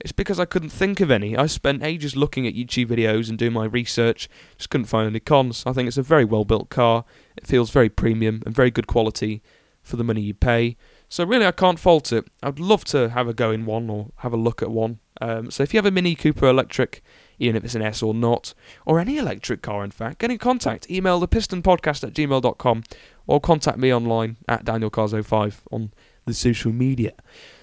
It's 0.00 0.12
because 0.12 0.40
I 0.40 0.46
couldn't 0.46 0.70
think 0.70 1.00
of 1.00 1.10
any. 1.10 1.36
I 1.36 1.44
spent 1.44 1.82
ages 1.82 2.16
looking 2.16 2.46
at 2.46 2.54
YouTube 2.54 2.86
videos 2.86 3.28
and 3.28 3.36
doing 3.36 3.52
my 3.52 3.66
research, 3.66 4.30
just 4.56 4.70
couldn't 4.70 4.86
find 4.86 5.06
any 5.06 5.20
cons. 5.20 5.62
I 5.66 5.74
think 5.74 5.88
it's 5.88 5.98
a 5.98 6.02
very 6.02 6.24
well 6.24 6.46
built 6.46 6.70
car. 6.70 7.04
It 7.36 7.46
feels 7.46 7.68
very 7.68 7.90
premium 7.90 8.42
and 8.46 8.54
very 8.54 8.70
good 8.70 8.86
quality 8.86 9.42
for 9.82 9.96
the 9.96 10.04
money 10.04 10.22
you 10.22 10.32
pay. 10.32 10.78
So 11.08 11.24
really, 11.24 11.46
I 11.46 11.52
can't 11.52 11.78
fault 11.78 12.12
it. 12.12 12.26
I'd 12.42 12.58
love 12.58 12.84
to 12.86 13.10
have 13.10 13.28
a 13.28 13.34
go 13.34 13.50
in 13.50 13.64
one 13.64 13.88
or 13.88 14.10
have 14.18 14.32
a 14.32 14.36
look 14.36 14.62
at 14.62 14.70
one. 14.70 14.98
Um, 15.20 15.50
so 15.50 15.62
if 15.62 15.72
you 15.72 15.78
have 15.78 15.86
a 15.86 15.90
Mini 15.90 16.14
Cooper 16.14 16.46
electric, 16.46 17.02
even 17.38 17.56
if 17.56 17.64
it's 17.64 17.74
an 17.74 17.82
S 17.82 18.02
or 18.02 18.12
not, 18.12 18.54
or 18.84 18.98
any 18.98 19.16
electric 19.16 19.62
car, 19.62 19.84
in 19.84 19.90
fact, 19.90 20.18
get 20.18 20.30
in 20.30 20.38
contact. 20.38 20.90
Email 20.90 21.20
the 21.20 21.28
pistonpodcast 21.28 22.04
at 22.04 22.12
gmail.com 22.12 22.82
or 23.26 23.40
contact 23.40 23.78
me 23.78 23.92
online 23.92 24.36
at 24.48 24.64
danielcars05 24.64 25.60
on 25.70 25.92
the 26.26 26.34
social 26.34 26.72
media. 26.72 27.12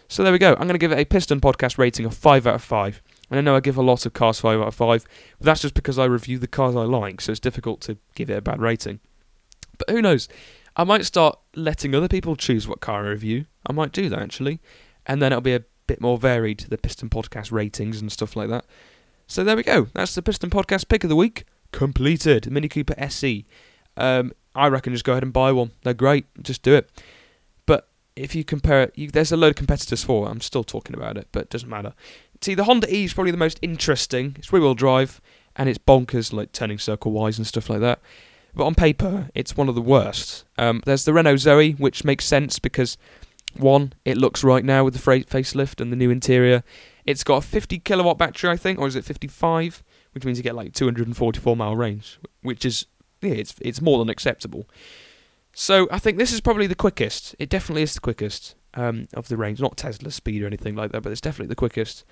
So 0.07 0.23
there 0.23 0.31
we 0.31 0.39
go. 0.39 0.51
I'm 0.51 0.67
going 0.67 0.69
to 0.69 0.77
give 0.77 0.91
it 0.91 0.99
a 0.99 1.05
Piston 1.05 1.41
Podcast 1.41 1.77
rating 1.77 2.05
of 2.05 2.15
5 2.15 2.45
out 2.45 2.55
of 2.55 2.63
5. 2.63 3.01
And 3.29 3.39
I 3.39 3.41
know 3.41 3.55
I 3.55 3.61
give 3.61 3.77
a 3.77 3.81
lot 3.81 4.05
of 4.05 4.13
cars 4.13 4.39
5 4.39 4.59
out 4.59 4.67
of 4.67 4.75
5, 4.75 5.05
but 5.39 5.45
that's 5.45 5.61
just 5.61 5.73
because 5.73 5.97
I 5.97 6.05
review 6.05 6.37
the 6.37 6.47
cars 6.47 6.75
I 6.75 6.83
like, 6.83 7.19
so 7.19 7.31
it's 7.31 7.39
difficult 7.39 7.81
to 7.81 7.97
give 8.13 8.29
it 8.29 8.37
a 8.37 8.41
bad 8.41 8.61
rating. 8.61 8.99
But 9.77 9.89
who 9.89 10.01
knows? 10.01 10.29
I 10.75 10.83
might 10.83 11.05
start 11.05 11.37
letting 11.55 11.93
other 11.93 12.07
people 12.07 12.35
choose 12.35 12.67
what 12.67 12.81
car 12.81 13.05
I 13.05 13.09
review. 13.09 13.45
I 13.67 13.73
might 13.73 13.91
do 13.91 14.09
that 14.09 14.19
actually. 14.19 14.59
And 15.05 15.21
then 15.21 15.31
it'll 15.31 15.41
be 15.41 15.53
a 15.53 15.63
bit 15.87 16.01
more 16.01 16.17
varied, 16.17 16.61
the 16.69 16.77
Piston 16.77 17.09
Podcast 17.09 17.51
ratings 17.51 18.01
and 18.01 18.11
stuff 18.11 18.35
like 18.35 18.49
that. 18.49 18.65
So 19.27 19.43
there 19.43 19.55
we 19.55 19.63
go. 19.63 19.87
That's 19.93 20.15
the 20.15 20.21
Piston 20.21 20.49
Podcast 20.49 20.87
pick 20.87 21.03
of 21.03 21.09
the 21.09 21.15
week. 21.15 21.45
Completed. 21.71 22.51
Mini 22.51 22.67
Cooper 22.67 22.95
SE. 22.97 23.45
Um, 23.97 24.31
I 24.55 24.67
reckon 24.67 24.93
just 24.93 25.05
go 25.05 25.13
ahead 25.13 25.23
and 25.23 25.33
buy 25.33 25.51
one. 25.51 25.71
They're 25.83 25.93
great. 25.93 26.25
Just 26.41 26.61
do 26.61 26.75
it. 26.75 26.89
But 27.65 27.87
if 28.15 28.35
you 28.35 28.43
compare 28.43 28.83
it, 28.83 28.93
you, 28.95 29.09
there's 29.09 29.31
a 29.31 29.37
load 29.37 29.49
of 29.49 29.55
competitors 29.55 30.03
for 30.03 30.27
it. 30.27 30.31
I'm 30.31 30.41
still 30.41 30.63
talking 30.63 30.95
about 30.95 31.17
it, 31.17 31.27
but 31.31 31.43
it 31.43 31.49
doesn't 31.49 31.69
matter. 31.69 31.93
See, 32.41 32.55
the 32.55 32.65
Honda 32.65 32.93
E 32.93 33.05
is 33.05 33.13
probably 33.13 33.31
the 33.31 33.37
most 33.37 33.59
interesting. 33.61 34.35
It's 34.37 34.51
rear 34.51 34.61
wheel 34.61 34.75
drive 34.75 35.21
and 35.55 35.69
it's 35.69 35.79
bonkers, 35.79 36.33
like 36.33 36.51
turning 36.51 36.79
circle 36.79 37.11
wise 37.11 37.37
and 37.37 37.47
stuff 37.47 37.69
like 37.69 37.79
that. 37.79 37.99
But 38.55 38.65
on 38.65 38.75
paper, 38.75 39.29
it's 39.33 39.57
one 39.57 39.69
of 39.69 39.75
the 39.75 39.81
worst. 39.81 40.45
Um, 40.57 40.81
there's 40.85 41.05
the 41.05 41.13
Renault 41.13 41.37
Zoe, 41.37 41.71
which 41.71 42.03
makes 42.03 42.25
sense 42.25 42.59
because 42.59 42.97
one, 43.55 43.93
it 44.05 44.17
looks 44.17 44.43
right 44.43 44.63
now 44.63 44.83
with 44.83 44.93
the 44.93 44.99
facelift 44.99 45.79
and 45.79 45.91
the 45.91 45.95
new 45.95 46.09
interior. 46.09 46.63
It's 47.05 47.23
got 47.23 47.37
a 47.37 47.47
50 47.47 47.79
kilowatt 47.79 48.17
battery, 48.17 48.49
I 48.49 48.57
think, 48.57 48.79
or 48.79 48.87
is 48.87 48.95
it 48.95 49.05
55? 49.05 49.83
Which 50.13 50.25
means 50.25 50.37
you 50.37 50.43
get 50.43 50.55
like 50.55 50.73
244 50.73 51.55
mile 51.55 51.75
range, 51.75 52.19
which 52.41 52.65
is 52.65 52.85
yeah, 53.21 53.33
it's 53.33 53.55
it's 53.61 53.81
more 53.81 53.99
than 53.99 54.09
acceptable. 54.09 54.67
So 55.53 55.87
I 55.91 55.99
think 55.99 56.17
this 56.17 56.31
is 56.31 56.41
probably 56.41 56.67
the 56.67 56.75
quickest. 56.75 57.35
It 57.39 57.49
definitely 57.49 57.83
is 57.83 57.93
the 57.93 57.99
quickest 57.99 58.55
um, 58.73 59.07
of 59.13 59.27
the 59.27 59.37
range. 59.37 59.59
Not 59.59 59.77
Tesla 59.77 60.11
speed 60.11 60.43
or 60.43 60.47
anything 60.47 60.75
like 60.75 60.91
that, 60.91 61.01
but 61.01 61.11
it's 61.11 61.21
definitely 61.21 61.47
the 61.47 61.55
quickest. 61.55 62.05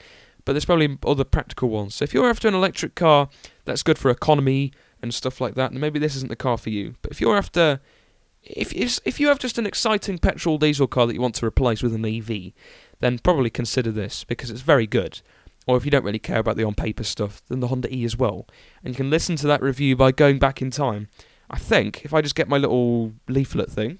But 0.45 0.53
there's 0.53 0.65
probably 0.65 0.97
other 1.05 1.23
practical 1.23 1.69
ones. 1.69 1.95
So 1.95 2.03
if 2.03 2.13
you're 2.13 2.29
after 2.29 2.47
an 2.47 2.55
electric 2.55 2.95
car 2.95 3.29
that's 3.65 3.83
good 3.83 3.97
for 3.97 4.09
economy 4.09 4.71
and 5.01 5.13
stuff 5.13 5.41
like 5.41 5.55
that, 5.55 5.71
then 5.71 5.79
maybe 5.79 5.99
this 5.99 6.15
isn't 6.15 6.29
the 6.29 6.35
car 6.35 6.57
for 6.57 6.69
you. 6.69 6.95
But 7.01 7.11
if 7.11 7.21
you're 7.21 7.37
after 7.37 7.79
if 8.43 8.73
if 9.05 9.19
you 9.19 9.27
have 9.27 9.39
just 9.39 9.57
an 9.57 9.65
exciting 9.65 10.17
petrol 10.17 10.57
diesel 10.57 10.87
car 10.87 11.07
that 11.07 11.13
you 11.13 11.21
want 11.21 11.35
to 11.35 11.45
replace 11.45 11.83
with 11.83 11.93
an 11.93 12.05
EV, 12.05 12.53
then 12.99 13.19
probably 13.19 13.49
consider 13.49 13.91
this 13.91 14.23
because 14.23 14.49
it's 14.49 14.61
very 14.61 14.87
good. 14.87 15.21
Or 15.67 15.77
if 15.77 15.85
you 15.85 15.91
don't 15.91 16.03
really 16.03 16.19
care 16.19 16.39
about 16.39 16.57
the 16.57 16.63
on 16.63 16.73
paper 16.73 17.03
stuff, 17.03 17.41
then 17.47 17.59
the 17.59 17.67
Honda 17.67 17.93
E 17.93 18.03
as 18.03 18.17
well. 18.17 18.47
And 18.83 18.93
you 18.93 18.97
can 18.97 19.11
listen 19.11 19.35
to 19.37 19.47
that 19.47 19.61
review 19.61 19.95
by 19.95 20.11
going 20.11 20.39
back 20.39 20.61
in 20.61 20.71
time. 20.71 21.07
I 21.49 21.59
think 21.59 22.03
if 22.03 22.13
I 22.13 22.21
just 22.21 22.35
get 22.35 22.49
my 22.49 22.57
little 22.57 23.13
leaflet 23.27 23.69
thing. 23.69 23.99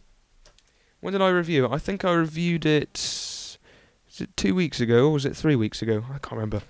When 1.02 1.14
did 1.14 1.22
I 1.22 1.30
review 1.30 1.66
it? 1.66 1.72
I 1.72 1.78
think 1.78 2.04
I 2.06 2.14
reviewed 2.14 2.66
it. 2.66 2.96
Is 2.96 4.22
it 4.22 4.36
two 4.36 4.56
weeks 4.56 4.80
ago 4.80 5.08
or 5.08 5.14
was 5.14 5.26
it 5.26 5.36
three 5.36 5.56
weeks 5.56 5.82
ago? 5.82 6.04
I 6.10 6.18
can't 6.18 6.34
remember. 6.34 6.62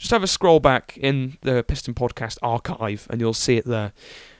Just 0.00 0.12
have 0.12 0.22
a 0.22 0.26
scroll 0.26 0.60
back 0.60 0.96
in 0.96 1.36
the 1.42 1.62
Piston 1.62 1.92
Podcast 1.92 2.38
archive 2.40 3.06
and 3.10 3.20
you'll 3.20 3.34
see 3.34 3.58
it 3.58 3.66
there. 3.66 3.92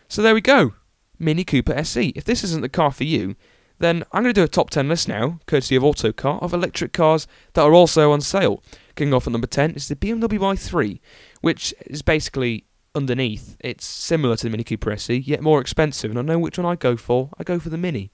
So 0.09 0.23
there 0.23 0.33
we 0.33 0.41
go. 0.41 0.73
Mini 1.19 1.45
Cooper 1.45 1.75
SE. 1.75 2.09
If 2.17 2.25
this 2.25 2.43
isn't 2.43 2.63
the 2.63 2.69
car 2.71 2.91
for 2.91 3.05
you, 3.05 3.37
then 3.79 4.05
I'm 4.11 4.23
going 4.23 4.35
to 4.35 4.41
do 4.41 4.45
a 4.45 4.49
top 4.49 4.71
10 4.71 4.89
list 4.89 5.07
now, 5.07 5.39
courtesy 5.47 5.77
of 5.77 5.85
Autocar, 5.85 6.39
of 6.39 6.55
electric 6.55 6.95
cars 6.95 7.27
that 7.53 7.61
are 7.61 7.75
also 7.75 8.11
on 8.11 8.23
sale. 8.23 8.63
Kicking 8.97 9.13
off 9.13 9.27
at 9.27 9.33
number 9.33 9.47
10 9.47 9.73
is 9.73 9.89
the 9.89 9.97
BMW 9.97 10.39
i3, 10.39 10.99
which 11.43 11.75
is 11.87 12.01
basically 12.01 12.65
underneath. 12.95 13.59
It's 13.61 13.85
similar 13.85 14.37
to 14.37 14.45
the 14.45 14.51
Mini 14.51 14.65
Cooper 14.65 14.93
SE, 14.93 15.15
yet 15.15 15.43
more 15.43 15.61
expensive, 15.61 16.11
and 16.11 16.19
I 16.19 16.23
know 16.23 16.39
which 16.39 16.57
one 16.57 16.67
I 16.67 16.75
go 16.75 16.97
for. 16.97 17.29
I 17.39 17.45
go 17.45 17.59
for 17.59 17.69
the 17.69 17.77
Mini. 17.77 18.11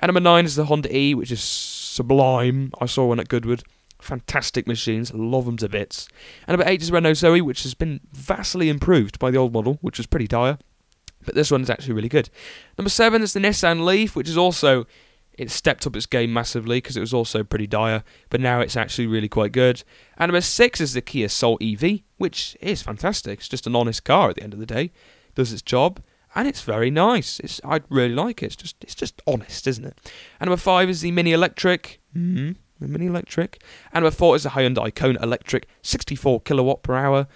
And 0.00 0.08
number 0.08 0.20
9 0.20 0.46
is 0.46 0.56
the 0.56 0.64
Honda 0.64 0.96
E, 0.96 1.14
which 1.14 1.30
is 1.30 1.42
sublime. 1.42 2.72
I 2.80 2.86
saw 2.86 3.04
one 3.04 3.20
at 3.20 3.28
Goodwood. 3.28 3.64
Fantastic 4.00 4.66
machines, 4.66 5.12
love 5.14 5.46
them 5.46 5.56
to 5.58 5.68
bits. 5.68 6.08
And 6.46 6.56
number 6.56 6.70
8 6.70 6.82
is 6.82 6.92
Renault 6.92 7.14
Zoe, 7.14 7.40
which 7.40 7.62
has 7.62 7.74
been 7.74 8.00
vastly 8.12 8.68
improved 8.68 9.18
by 9.18 9.30
the 9.30 9.38
old 9.38 9.52
model, 9.52 9.78
which 9.80 9.98
was 9.98 10.06
pretty 10.06 10.26
dire 10.26 10.58
but 11.26 11.34
this 11.34 11.50
one 11.50 11.60
is 11.60 11.68
actually 11.68 11.92
really 11.92 12.08
good. 12.08 12.30
Number 12.78 12.88
seven 12.88 13.20
is 13.20 13.34
the 13.34 13.40
Nissan 13.40 13.84
Leaf, 13.84 14.16
which 14.16 14.28
is 14.28 14.38
also 14.38 14.86
it 15.36 15.50
stepped 15.50 15.86
up 15.86 15.94
its 15.94 16.06
game 16.06 16.32
massively 16.32 16.78
because 16.78 16.96
it 16.96 17.00
was 17.00 17.12
also 17.12 17.44
pretty 17.44 17.66
dire, 17.66 18.02
but 18.30 18.40
now 18.40 18.60
it's 18.60 18.76
actually 18.76 19.06
really 19.06 19.28
quite 19.28 19.52
good. 19.52 19.82
And 20.16 20.30
number 20.30 20.40
six 20.40 20.80
is 20.80 20.94
the 20.94 21.02
Kia 21.02 21.28
Soul 21.28 21.58
EV, 21.60 22.00
which 22.16 22.56
is 22.60 22.80
fantastic. 22.80 23.40
It's 23.40 23.48
just 23.48 23.66
an 23.66 23.76
honest 23.76 24.04
car 24.04 24.30
at 24.30 24.36
the 24.36 24.42
end 24.42 24.54
of 24.54 24.60
the 24.60 24.66
day, 24.66 24.92
does 25.34 25.52
its 25.52 25.60
job, 25.60 26.00
and 26.34 26.48
it's 26.48 26.62
very 26.62 26.90
nice. 26.90 27.38
It's 27.40 27.60
I 27.64 27.80
really 27.90 28.14
like 28.14 28.42
it. 28.42 28.46
It's 28.46 28.56
just 28.56 28.76
it's 28.82 28.94
just 28.94 29.20
honest, 29.26 29.66
isn't 29.66 29.84
it? 29.84 29.98
And 30.40 30.48
number 30.48 30.60
five 30.60 30.88
is 30.88 31.02
the 31.02 31.10
Mini 31.10 31.32
Electric. 31.32 32.00
Mm-hmm. 32.16 32.52
The 32.80 32.88
Mini 32.88 33.06
Electric. 33.06 33.62
And 33.92 34.02
number 34.04 34.14
four 34.14 34.36
is 34.36 34.42
the 34.42 34.50
Hyundai 34.50 34.94
Kona 34.94 35.22
Electric, 35.22 35.66
64 35.82 36.40
kilowatt 36.40 36.82
per 36.82 36.94
hour. 36.94 37.26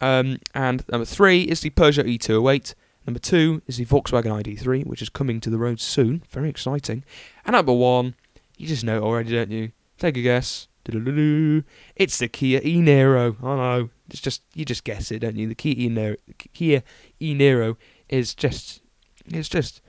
Um, 0.00 0.38
and 0.54 0.84
number 0.90 1.04
three 1.04 1.42
is 1.42 1.60
the 1.60 1.70
Peugeot 1.70 2.06
E208, 2.18 2.74
Number 3.06 3.18
two 3.18 3.62
is 3.66 3.78
the 3.78 3.86
Volkswagen 3.86 4.42
ID3, 4.42 4.86
which 4.86 5.02
is 5.02 5.08
coming 5.08 5.40
to 5.40 5.50
the 5.50 5.58
road 5.58 5.80
soon. 5.80 6.22
Very 6.30 6.48
exciting. 6.48 7.04
And 7.44 7.54
number 7.54 7.72
one, 7.72 8.14
you 8.56 8.66
just 8.66 8.84
know 8.84 8.98
it 8.98 9.02
already, 9.02 9.32
don't 9.32 9.50
you? 9.50 9.72
Take 9.98 10.16
a 10.16 10.22
guess. 10.22 10.68
It's 10.84 12.18
the 12.18 12.28
Kia 12.28 12.60
e-Niro. 12.62 13.42
I 13.42 13.56
know. 13.56 13.90
It's 14.10 14.20
just 14.20 14.42
you 14.54 14.64
just 14.64 14.84
guess 14.84 15.10
it, 15.10 15.20
don't 15.20 15.36
you? 15.36 15.48
The 15.48 15.54
Kia 15.54 15.74
e-Niro, 15.76 16.16
Kia 16.52 16.82
e-Niro 17.20 17.76
is 18.08 18.34
just 18.34 18.82
it's 19.26 19.48
just 19.48 19.80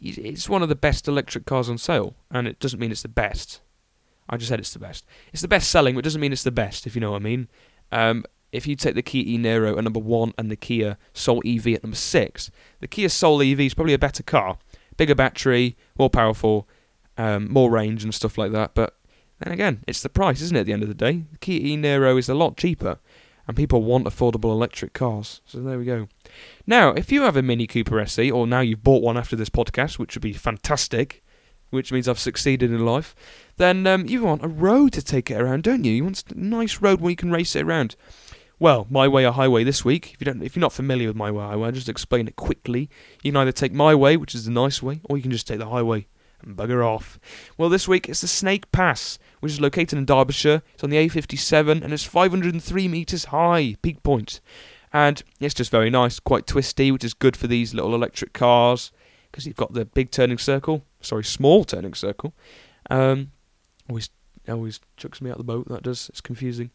it's 0.00 0.48
one 0.48 0.62
of 0.62 0.68
the 0.68 0.74
best 0.74 1.08
electric 1.08 1.44
cars 1.44 1.68
on 1.68 1.78
sale, 1.78 2.14
and 2.30 2.46
it 2.46 2.60
doesn't 2.60 2.78
mean 2.78 2.90
it's 2.90 3.02
the 3.02 3.08
best. 3.08 3.60
I 4.28 4.36
just 4.36 4.48
said 4.48 4.58
it's 4.58 4.72
the 4.72 4.78
best. 4.78 5.06
It's 5.32 5.42
the 5.42 5.48
best 5.48 5.70
selling, 5.70 5.94
but 5.94 6.04
doesn't 6.04 6.20
mean 6.20 6.32
it's 6.32 6.42
the 6.42 6.50
best, 6.50 6.86
if 6.86 6.94
you 6.94 7.00
know 7.00 7.12
what 7.12 7.22
I 7.22 7.24
mean. 7.24 7.48
Um, 7.90 8.24
if 8.52 8.66
you 8.66 8.76
take 8.76 8.94
the 8.94 9.02
Kia 9.02 9.24
e-Niro 9.26 9.76
at 9.76 9.84
number 9.84 10.00
one 10.00 10.32
and 10.38 10.50
the 10.50 10.56
Kia 10.56 10.98
Soul 11.12 11.42
EV 11.44 11.68
at 11.68 11.82
number 11.82 11.96
six, 11.96 12.50
the 12.80 12.88
Kia 12.88 13.08
Soul 13.08 13.42
EV 13.42 13.60
is 13.60 13.74
probably 13.74 13.94
a 13.94 13.98
better 13.98 14.22
car, 14.22 14.58
bigger 14.96 15.14
battery, 15.14 15.76
more 15.98 16.10
powerful, 16.10 16.68
um, 17.16 17.50
more 17.50 17.70
range 17.70 18.04
and 18.04 18.14
stuff 18.14 18.38
like 18.38 18.52
that. 18.52 18.74
But 18.74 18.96
then 19.40 19.52
again, 19.52 19.84
it's 19.86 20.02
the 20.02 20.08
price, 20.08 20.40
isn't 20.40 20.56
it? 20.56 20.60
At 20.60 20.66
the 20.66 20.72
end 20.72 20.82
of 20.82 20.88
the 20.88 20.94
day, 20.94 21.24
the 21.30 21.38
Kia 21.38 21.60
e-Niro 21.60 22.18
is 22.18 22.28
a 22.28 22.34
lot 22.34 22.56
cheaper, 22.56 22.98
and 23.46 23.56
people 23.56 23.82
want 23.82 24.06
affordable 24.06 24.50
electric 24.50 24.92
cars. 24.92 25.40
So 25.44 25.60
there 25.60 25.78
we 25.78 25.84
go. 25.84 26.08
Now, 26.66 26.90
if 26.90 27.12
you 27.12 27.22
have 27.22 27.36
a 27.36 27.42
Mini 27.42 27.66
Cooper 27.66 28.00
SE, 28.00 28.30
or 28.30 28.46
now 28.46 28.60
you've 28.60 28.82
bought 28.82 29.02
one 29.02 29.16
after 29.16 29.36
this 29.36 29.50
podcast, 29.50 29.98
which 29.98 30.14
would 30.14 30.22
be 30.22 30.32
fantastic, 30.32 31.22
which 31.70 31.92
means 31.92 32.08
I've 32.08 32.18
succeeded 32.18 32.70
in 32.70 32.84
life, 32.84 33.14
then 33.56 33.86
um, 33.86 34.06
you 34.06 34.22
want 34.22 34.44
a 34.44 34.48
road 34.48 34.92
to 34.94 35.02
take 35.02 35.30
it 35.30 35.40
around, 35.40 35.64
don't 35.64 35.84
you? 35.84 35.92
You 35.92 36.04
want 36.04 36.24
a 36.30 36.38
nice 36.38 36.80
road 36.80 37.00
where 37.00 37.10
you 37.10 37.16
can 37.16 37.30
race 37.30 37.54
it 37.56 37.64
around. 37.64 37.96
Well, 38.60 38.86
My 38.90 39.06
Way 39.06 39.24
or 39.24 39.32
Highway 39.32 39.62
this 39.62 39.84
week. 39.84 40.12
If 40.14 40.20
you 40.20 40.24
don't, 40.24 40.42
if 40.42 40.56
you're 40.56 40.60
not 40.60 40.72
familiar 40.72 41.08
with 41.08 41.16
My 41.16 41.30
Way 41.30 41.44
or 41.44 41.48
Highway, 41.48 41.66
I'll 41.66 41.72
just 41.72 41.88
explain 41.88 42.26
it 42.26 42.36
quickly. 42.36 42.90
You 43.22 43.30
can 43.32 43.36
either 43.36 43.52
take 43.52 43.72
My 43.72 43.94
Way, 43.94 44.16
which 44.16 44.34
is 44.34 44.46
the 44.46 44.50
nice 44.50 44.82
way, 44.82 45.00
or 45.04 45.16
you 45.16 45.22
can 45.22 45.30
just 45.30 45.46
take 45.46 45.58
the 45.58 45.68
highway 45.68 46.06
and 46.42 46.56
bugger 46.56 46.84
off. 46.84 47.18
Well, 47.56 47.68
this 47.68 47.86
week 47.86 48.08
it's 48.08 48.20
the 48.20 48.28
Snake 48.28 48.70
Pass, 48.72 49.18
which 49.40 49.52
is 49.52 49.60
located 49.60 49.98
in 49.98 50.06
Derbyshire. 50.06 50.62
It's 50.74 50.84
on 50.84 50.90
the 50.90 50.96
A57 50.96 51.82
and 51.82 51.92
it's 51.92 52.04
503 52.04 52.88
metres 52.88 53.26
high, 53.26 53.76
peak 53.82 54.02
point. 54.02 54.40
And 54.92 55.22
it's 55.38 55.54
just 55.54 55.70
very 55.70 55.90
nice, 55.90 56.18
quite 56.18 56.46
twisty, 56.46 56.90
which 56.90 57.04
is 57.04 57.14
good 57.14 57.36
for 57.36 57.46
these 57.46 57.74
little 57.74 57.94
electric 57.94 58.32
cars 58.32 58.90
because 59.30 59.46
you've 59.46 59.56
got 59.56 59.72
the 59.72 59.84
big 59.84 60.10
turning 60.10 60.38
circle, 60.38 60.84
sorry, 61.00 61.24
small 61.24 61.64
turning 61.64 61.94
circle. 61.94 62.34
Um, 62.90 63.32
always, 63.88 64.10
always 64.48 64.80
chucks 64.96 65.20
me 65.20 65.30
out 65.30 65.38
the 65.38 65.44
boat. 65.44 65.68
That 65.68 65.82
does. 65.82 66.08
It's 66.08 66.20
confusing. 66.20 66.70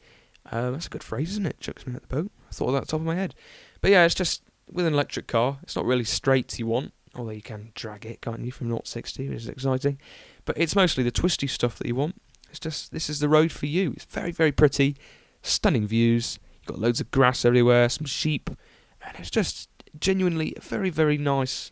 Uh, 0.51 0.71
that's 0.71 0.87
a 0.87 0.89
good 0.89 1.03
phrase, 1.03 1.31
isn't 1.31 1.45
it? 1.45 1.59
Chucks 1.59 1.87
me 1.87 1.95
out 1.95 2.01
the 2.01 2.15
boat. 2.15 2.31
I 2.49 2.53
thought 2.53 2.67
of 2.67 2.73
that 2.73 2.87
top 2.87 2.99
of 2.99 3.05
my 3.05 3.15
head. 3.15 3.33
But 3.81 3.91
yeah, 3.91 4.05
it's 4.05 4.15
just 4.15 4.43
with 4.71 4.85
an 4.85 4.93
electric 4.93 5.27
car, 5.27 5.59
it's 5.63 5.75
not 5.75 5.85
really 5.85 6.03
straight 6.03 6.57
you 6.59 6.67
want, 6.67 6.93
although 7.15 7.31
you 7.31 7.41
can 7.41 7.71
drag 7.75 8.05
it, 8.05 8.21
can't 8.21 8.41
you, 8.41 8.51
from 8.51 8.67
0 8.67 8.81
60, 8.83 9.29
which 9.29 9.37
is 9.37 9.47
exciting. 9.47 9.99
But 10.45 10.57
it's 10.57 10.75
mostly 10.75 11.03
the 11.03 11.11
twisty 11.11 11.47
stuff 11.47 11.77
that 11.77 11.87
you 11.87 11.95
want. 11.95 12.21
It's 12.49 12.59
just, 12.59 12.91
this 12.91 13.09
is 13.09 13.19
the 13.19 13.29
road 13.29 13.51
for 13.51 13.65
you. 13.65 13.93
It's 13.95 14.05
very, 14.05 14.31
very 14.31 14.51
pretty, 14.51 14.95
stunning 15.41 15.87
views. 15.87 16.39
You've 16.61 16.67
got 16.67 16.79
loads 16.79 17.01
of 17.01 17.11
grass 17.11 17.45
everywhere, 17.45 17.89
some 17.89 18.05
sheep, 18.05 18.49
and 19.05 19.17
it's 19.17 19.31
just 19.31 19.69
genuinely 19.99 20.53
a 20.57 20.61
very, 20.61 20.89
very 20.89 21.17
nice 21.17 21.71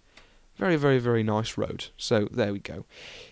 Very, 0.62 0.76
very, 0.76 1.00
very 1.00 1.24
nice 1.24 1.58
road. 1.58 1.88
So 1.98 2.28
there 2.30 2.54
we 2.54 2.60
go. 2.60 2.86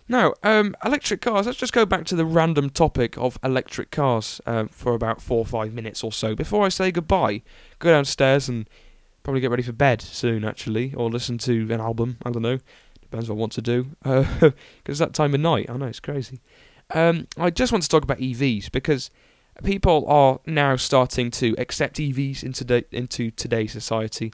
Now, 0.07 0.33
um, 0.41 0.75
electric 0.83 1.21
cars. 1.21 1.45
Let's 1.45 1.59
just 1.59 1.73
go 1.73 1.85
back 1.85 2.05
to 2.05 2.15
the 2.15 2.25
random 2.25 2.71
topic 2.71 3.15
of 3.19 3.37
electric 3.43 3.91
cars 3.91 4.41
um, 4.47 4.67
for 4.69 4.95
about 4.95 5.21
four 5.21 5.37
or 5.37 5.45
five 5.45 5.71
minutes 5.71 6.03
or 6.03 6.11
so 6.11 6.33
before 6.33 6.65
I 6.65 6.69
say 6.69 6.89
goodbye. 6.89 7.43
Go 7.77 7.91
downstairs 7.91 8.49
and 8.49 8.67
probably 9.21 9.41
get 9.41 9.51
ready 9.51 9.61
for 9.61 9.73
bed 9.73 10.01
soon, 10.01 10.43
actually, 10.43 10.91
or 10.95 11.11
listen 11.11 11.37
to 11.37 11.71
an 11.71 11.79
album. 11.79 12.17
I 12.25 12.31
don't 12.31 12.41
know. 12.41 12.57
Depends 12.99 13.29
what 13.29 13.35
I 13.35 13.37
want 13.37 13.51
to 13.51 13.61
do. 13.61 13.85
Because 14.01 14.41
uh, 14.41 14.51
it's 14.87 14.97
that 14.97 15.13
time 15.13 15.35
of 15.35 15.39
night. 15.39 15.69
I 15.69 15.77
know 15.77 15.85
it's 15.85 15.99
crazy. 15.99 16.39
Um, 16.95 17.27
I 17.37 17.51
just 17.51 17.71
want 17.71 17.83
to 17.83 17.89
talk 17.89 18.01
about 18.01 18.17
EVs 18.17 18.71
because 18.71 19.11
people 19.63 20.03
are 20.07 20.39
now 20.47 20.77
starting 20.77 21.29
to 21.29 21.53
accept 21.59 21.97
EVs 21.97 22.41
into 22.41 22.83
into 22.91 23.29
today's 23.29 23.71
society. 23.71 24.33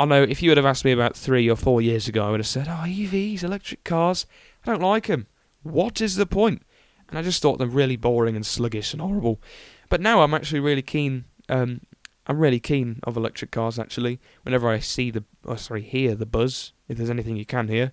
I 0.00 0.06
know 0.06 0.22
if 0.22 0.42
you 0.42 0.50
would 0.50 0.56
have 0.56 0.64
asked 0.64 0.86
me 0.86 0.92
about 0.92 1.14
three 1.14 1.50
or 1.50 1.56
four 1.56 1.82
years 1.82 2.08
ago, 2.08 2.24
I 2.24 2.30
would 2.30 2.40
have 2.40 2.46
said, 2.46 2.68
"Oh, 2.68 2.84
EVs, 2.86 3.42
electric 3.42 3.84
cars. 3.84 4.24
I 4.64 4.70
don't 4.70 4.80
like 4.80 5.08
them. 5.08 5.26
What 5.62 6.00
is 6.00 6.16
the 6.16 6.24
point?" 6.24 6.62
And 7.10 7.18
I 7.18 7.22
just 7.22 7.42
thought 7.42 7.58
them 7.58 7.72
really 7.72 7.96
boring 7.96 8.34
and 8.34 8.46
sluggish 8.46 8.94
and 8.94 9.02
horrible. 9.02 9.42
But 9.90 10.00
now 10.00 10.22
I'm 10.22 10.32
actually 10.32 10.60
really 10.60 10.80
keen. 10.80 11.26
Um, 11.50 11.82
I'm 12.26 12.38
really 12.38 12.60
keen 12.60 13.00
of 13.02 13.14
electric 13.14 13.50
cars. 13.50 13.78
Actually, 13.78 14.20
whenever 14.42 14.70
I 14.70 14.78
see 14.78 15.10
the, 15.10 15.24
oh, 15.44 15.56
sorry, 15.56 15.82
hear 15.82 16.14
the 16.14 16.24
buzz, 16.24 16.72
if 16.88 16.96
there's 16.96 17.10
anything 17.10 17.36
you 17.36 17.44
can 17.44 17.68
hear, 17.68 17.92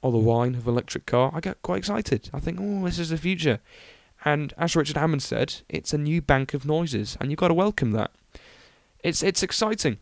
or 0.00 0.10
the 0.10 0.16
whine 0.16 0.54
of 0.54 0.66
electric 0.66 1.04
car, 1.04 1.32
I 1.34 1.40
get 1.40 1.60
quite 1.60 1.78
excited. 1.78 2.30
I 2.32 2.40
think, 2.40 2.60
oh, 2.62 2.84
this 2.86 2.98
is 2.98 3.10
the 3.10 3.18
future. 3.18 3.60
And 4.24 4.54
as 4.56 4.74
Richard 4.74 4.96
Hammond 4.96 5.22
said, 5.22 5.56
it's 5.68 5.92
a 5.92 5.98
new 5.98 6.22
bank 6.22 6.54
of 6.54 6.64
noises, 6.64 7.18
and 7.20 7.30
you've 7.30 7.40
got 7.40 7.48
to 7.48 7.54
welcome 7.54 7.90
that. 7.90 8.10
It's 9.04 9.22
it's 9.22 9.42
exciting. 9.42 9.98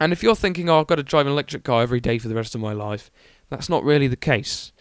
And 0.00 0.12
if 0.12 0.22
you're 0.22 0.36
thinking, 0.36 0.68
oh, 0.68 0.80
I've 0.80 0.86
got 0.86 0.96
to 0.96 1.02
drive 1.02 1.26
an 1.26 1.32
electric 1.32 1.64
car 1.64 1.82
every 1.82 2.00
day 2.00 2.18
for 2.18 2.28
the 2.28 2.34
rest 2.34 2.54
of 2.54 2.60
my 2.60 2.72
life, 2.72 3.10
that's 3.48 3.68
not 3.68 3.84
really 3.84 4.06
the 4.06 4.16
case. 4.16 4.72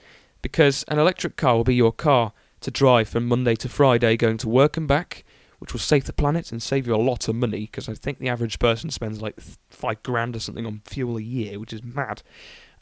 Because 0.41 0.83
an 0.87 0.99
electric 0.99 1.35
car 1.35 1.55
will 1.55 1.63
be 1.63 1.75
your 1.75 1.91
car 1.91 2.33
to 2.61 2.71
drive 2.71 3.09
from 3.09 3.27
Monday 3.27 3.55
to 3.55 3.69
Friday 3.69 4.17
going 4.17 4.37
to 4.37 4.49
work 4.49 4.77
and 4.77 4.87
back, 4.87 5.23
which 5.59 5.73
will 5.73 5.79
save 5.79 6.05
the 6.05 6.13
planet 6.13 6.51
and 6.51 6.61
save 6.61 6.87
you 6.87 6.95
a 6.95 6.97
lot 6.97 7.27
of 7.27 7.35
money, 7.35 7.61
because 7.61 7.89
I 7.89 7.93
think 7.93 8.19
the 8.19 8.29
average 8.29 8.59
person 8.59 8.89
spends 8.89 9.21
like 9.21 9.39
five 9.69 10.03
grand 10.03 10.35
or 10.35 10.39
something 10.39 10.65
on 10.65 10.81
fuel 10.85 11.17
a 11.17 11.21
year, 11.21 11.59
which 11.59 11.73
is 11.73 11.83
mad. 11.83 12.21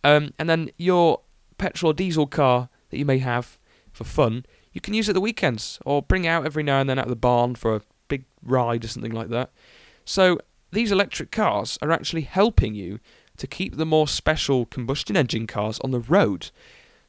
Um, 0.03 0.33
and 0.37 0.49
then 0.49 0.71
your 0.77 1.21
petrol 1.57 1.91
or 1.91 1.93
diesel 1.93 2.27
car 2.27 2.69
that 2.89 2.97
you 2.97 3.05
may 3.05 3.19
have 3.19 3.57
for 3.93 4.03
fun 4.03 4.45
you 4.75 4.81
can 4.81 4.93
use 4.93 5.07
it 5.07 5.13
the 5.13 5.21
weekends 5.21 5.79
or 5.85 6.01
bring 6.01 6.27
out 6.27 6.45
every 6.45 6.61
now 6.61 6.81
and 6.81 6.89
then 6.89 6.99
out 6.99 7.05
of 7.05 7.09
the 7.09 7.15
barn 7.15 7.55
for 7.55 7.77
a 7.77 7.81
big 8.09 8.25
ride 8.43 8.83
or 8.83 8.89
something 8.89 9.13
like 9.13 9.29
that. 9.29 9.49
So 10.03 10.37
these 10.71 10.91
electric 10.91 11.31
cars 11.31 11.77
are 11.81 11.91
actually 11.91 12.21
helping 12.21 12.75
you 12.75 12.99
to 13.37 13.47
keep 13.47 13.75
the 13.75 13.85
more 13.85 14.07
special 14.07 14.65
combustion 14.65 15.17
engine 15.17 15.47
cars 15.47 15.79
on 15.79 15.91
the 15.91 15.99
road. 15.99 16.51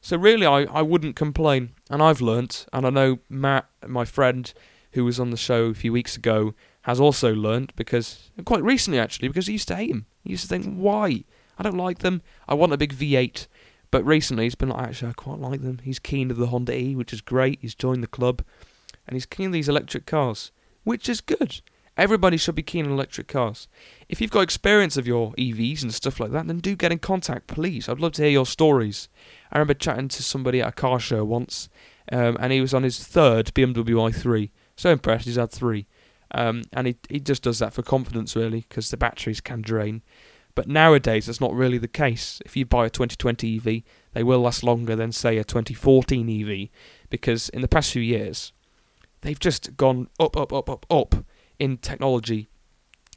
So 0.01 0.17
really, 0.17 0.45
I, 0.45 0.63
I 0.63 0.81
wouldn't 0.81 1.15
complain. 1.15 1.71
And 1.89 2.01
I've 2.01 2.21
learnt, 2.21 2.65
and 2.73 2.85
I 2.85 2.89
know 2.89 3.19
Matt, 3.29 3.65
my 3.85 4.05
friend, 4.05 4.53
who 4.91 5.05
was 5.05 5.19
on 5.19 5.31
the 5.31 5.37
show 5.37 5.65
a 5.65 5.73
few 5.73 5.91
weeks 5.91 6.15
ago, 6.15 6.53
has 6.83 6.99
also 6.99 7.33
learnt 7.33 7.75
because 7.75 8.31
quite 8.45 8.63
recently 8.63 8.99
actually, 8.99 9.27
because 9.27 9.47
he 9.47 9.53
used 9.53 9.67
to 9.67 9.75
hate 9.75 9.91
them. 9.91 10.05
He 10.23 10.31
used 10.31 10.43
to 10.43 10.49
think, 10.49 10.75
why? 10.75 11.23
I 11.57 11.63
don't 11.63 11.77
like 11.77 11.99
them. 11.99 12.21
I 12.47 12.53
want 12.53 12.73
a 12.73 12.77
big 12.77 12.93
V8. 12.93 13.47
But 13.89 14.05
recently 14.05 14.45
he's 14.45 14.55
been 14.55 14.69
like, 14.69 14.87
actually, 14.87 15.09
I 15.09 15.13
quite 15.13 15.39
like 15.39 15.61
them. 15.61 15.79
He's 15.83 15.99
keen 15.99 16.29
to 16.29 16.33
the 16.33 16.47
Honda 16.47 16.77
E, 16.77 16.95
which 16.95 17.13
is 17.13 17.21
great. 17.21 17.59
He's 17.61 17.75
joined 17.75 18.03
the 18.03 18.07
club. 18.07 18.43
And 19.07 19.15
he's 19.15 19.25
keen 19.25 19.47
on 19.47 19.51
these 19.53 19.69
electric 19.69 20.05
cars, 20.05 20.51
which 20.83 21.07
is 21.07 21.21
good. 21.21 21.61
Everybody 21.97 22.37
should 22.37 22.53
be 22.53 22.63
keen 22.63 22.85
on 22.85 22.91
electric 22.91 23.27
cars. 23.27 23.67
If 24.07 24.21
you've 24.21 24.31
got 24.31 24.41
experience 24.41 24.97
of 24.97 25.07
your 25.07 25.33
EVs 25.33 25.81
and 25.81 25.93
stuff 25.93 26.19
like 26.19 26.31
that, 26.31 26.45
then 26.45 26.59
do 26.59 26.75
get 26.75 26.91
in 26.91 26.99
contact, 26.99 27.47
please. 27.47 27.89
I'd 27.89 27.99
love 27.99 28.11
to 28.13 28.21
hear 28.21 28.31
your 28.31 28.45
stories. 28.45 29.09
I 29.51 29.57
remember 29.57 29.73
chatting 29.73 30.07
to 30.09 30.21
somebody 30.21 30.61
at 30.61 30.69
a 30.69 30.73
car 30.73 30.99
show 30.99 31.25
once, 31.25 31.69
um, 32.11 32.37
and 32.39 32.53
he 32.53 32.61
was 32.61 32.73
on 32.73 32.83
his 32.83 33.03
third 33.03 33.47
BMW 33.55 34.11
i3. 34.11 34.51
So 34.75 34.91
impressed, 34.91 35.25
he's 35.25 35.37
had 35.37 35.51
three. 35.51 35.87
Um, 36.31 36.63
and 36.71 36.87
he, 36.87 36.97
he 37.09 37.19
just 37.19 37.41
does 37.41 37.57
that 37.59 37.73
for 37.73 37.81
confidence, 37.81 38.35
really, 38.35 38.65
because 38.69 38.91
the 38.91 38.97
batteries 38.97 39.41
can 39.41 39.61
drain. 39.61 40.03
But 40.53 40.67
nowadays, 40.67 41.25
that's 41.25 41.41
not 41.41 41.53
really 41.53 41.79
the 41.79 41.87
case. 41.87 42.41
If 42.45 42.55
you 42.55 42.65
buy 42.65 42.85
a 42.85 42.89
2020 42.89 43.57
EV, 43.57 43.83
they 44.13 44.23
will 44.23 44.39
last 44.39 44.63
longer 44.63 44.95
than, 44.95 45.11
say, 45.11 45.37
a 45.37 45.43
2014 45.43 46.29
EV, 46.29 46.69
because 47.09 47.49
in 47.49 47.61
the 47.61 47.67
past 47.67 47.91
few 47.91 48.01
years, 48.01 48.53
they've 49.21 49.39
just 49.39 49.77
gone 49.77 50.09
up, 50.19 50.37
up, 50.37 50.53
up, 50.53 50.69
up, 50.69 50.85
up 50.91 51.15
in 51.59 51.77
technology. 51.77 52.47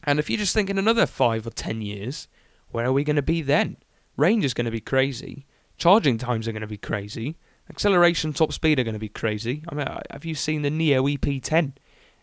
And 0.04 0.18
if 0.18 0.30
you 0.30 0.36
just 0.36 0.54
think 0.54 0.70
in 0.70 0.78
another 0.78 1.06
five 1.06 1.46
or 1.46 1.50
ten 1.50 1.82
years, 1.82 2.28
where 2.70 2.86
are 2.86 2.92
we 2.92 3.04
going 3.04 3.16
to 3.16 3.22
be 3.22 3.42
then? 3.42 3.76
Range 4.16 4.44
is 4.44 4.54
going 4.54 4.64
to 4.64 4.70
be 4.70 4.80
crazy. 4.80 5.46
Charging 5.76 6.18
times 6.18 6.46
are 6.46 6.52
going 6.52 6.60
to 6.60 6.66
be 6.66 6.76
crazy. 6.76 7.36
Acceleration, 7.68 8.32
top 8.32 8.52
speed 8.52 8.78
are 8.78 8.84
going 8.84 8.94
to 8.94 8.98
be 8.98 9.08
crazy. 9.08 9.62
I 9.68 9.74
mean, 9.74 9.86
have 10.10 10.24
you 10.24 10.34
seen 10.34 10.62
the 10.62 10.70
NIO 10.70 11.16
EP10? 11.16 11.72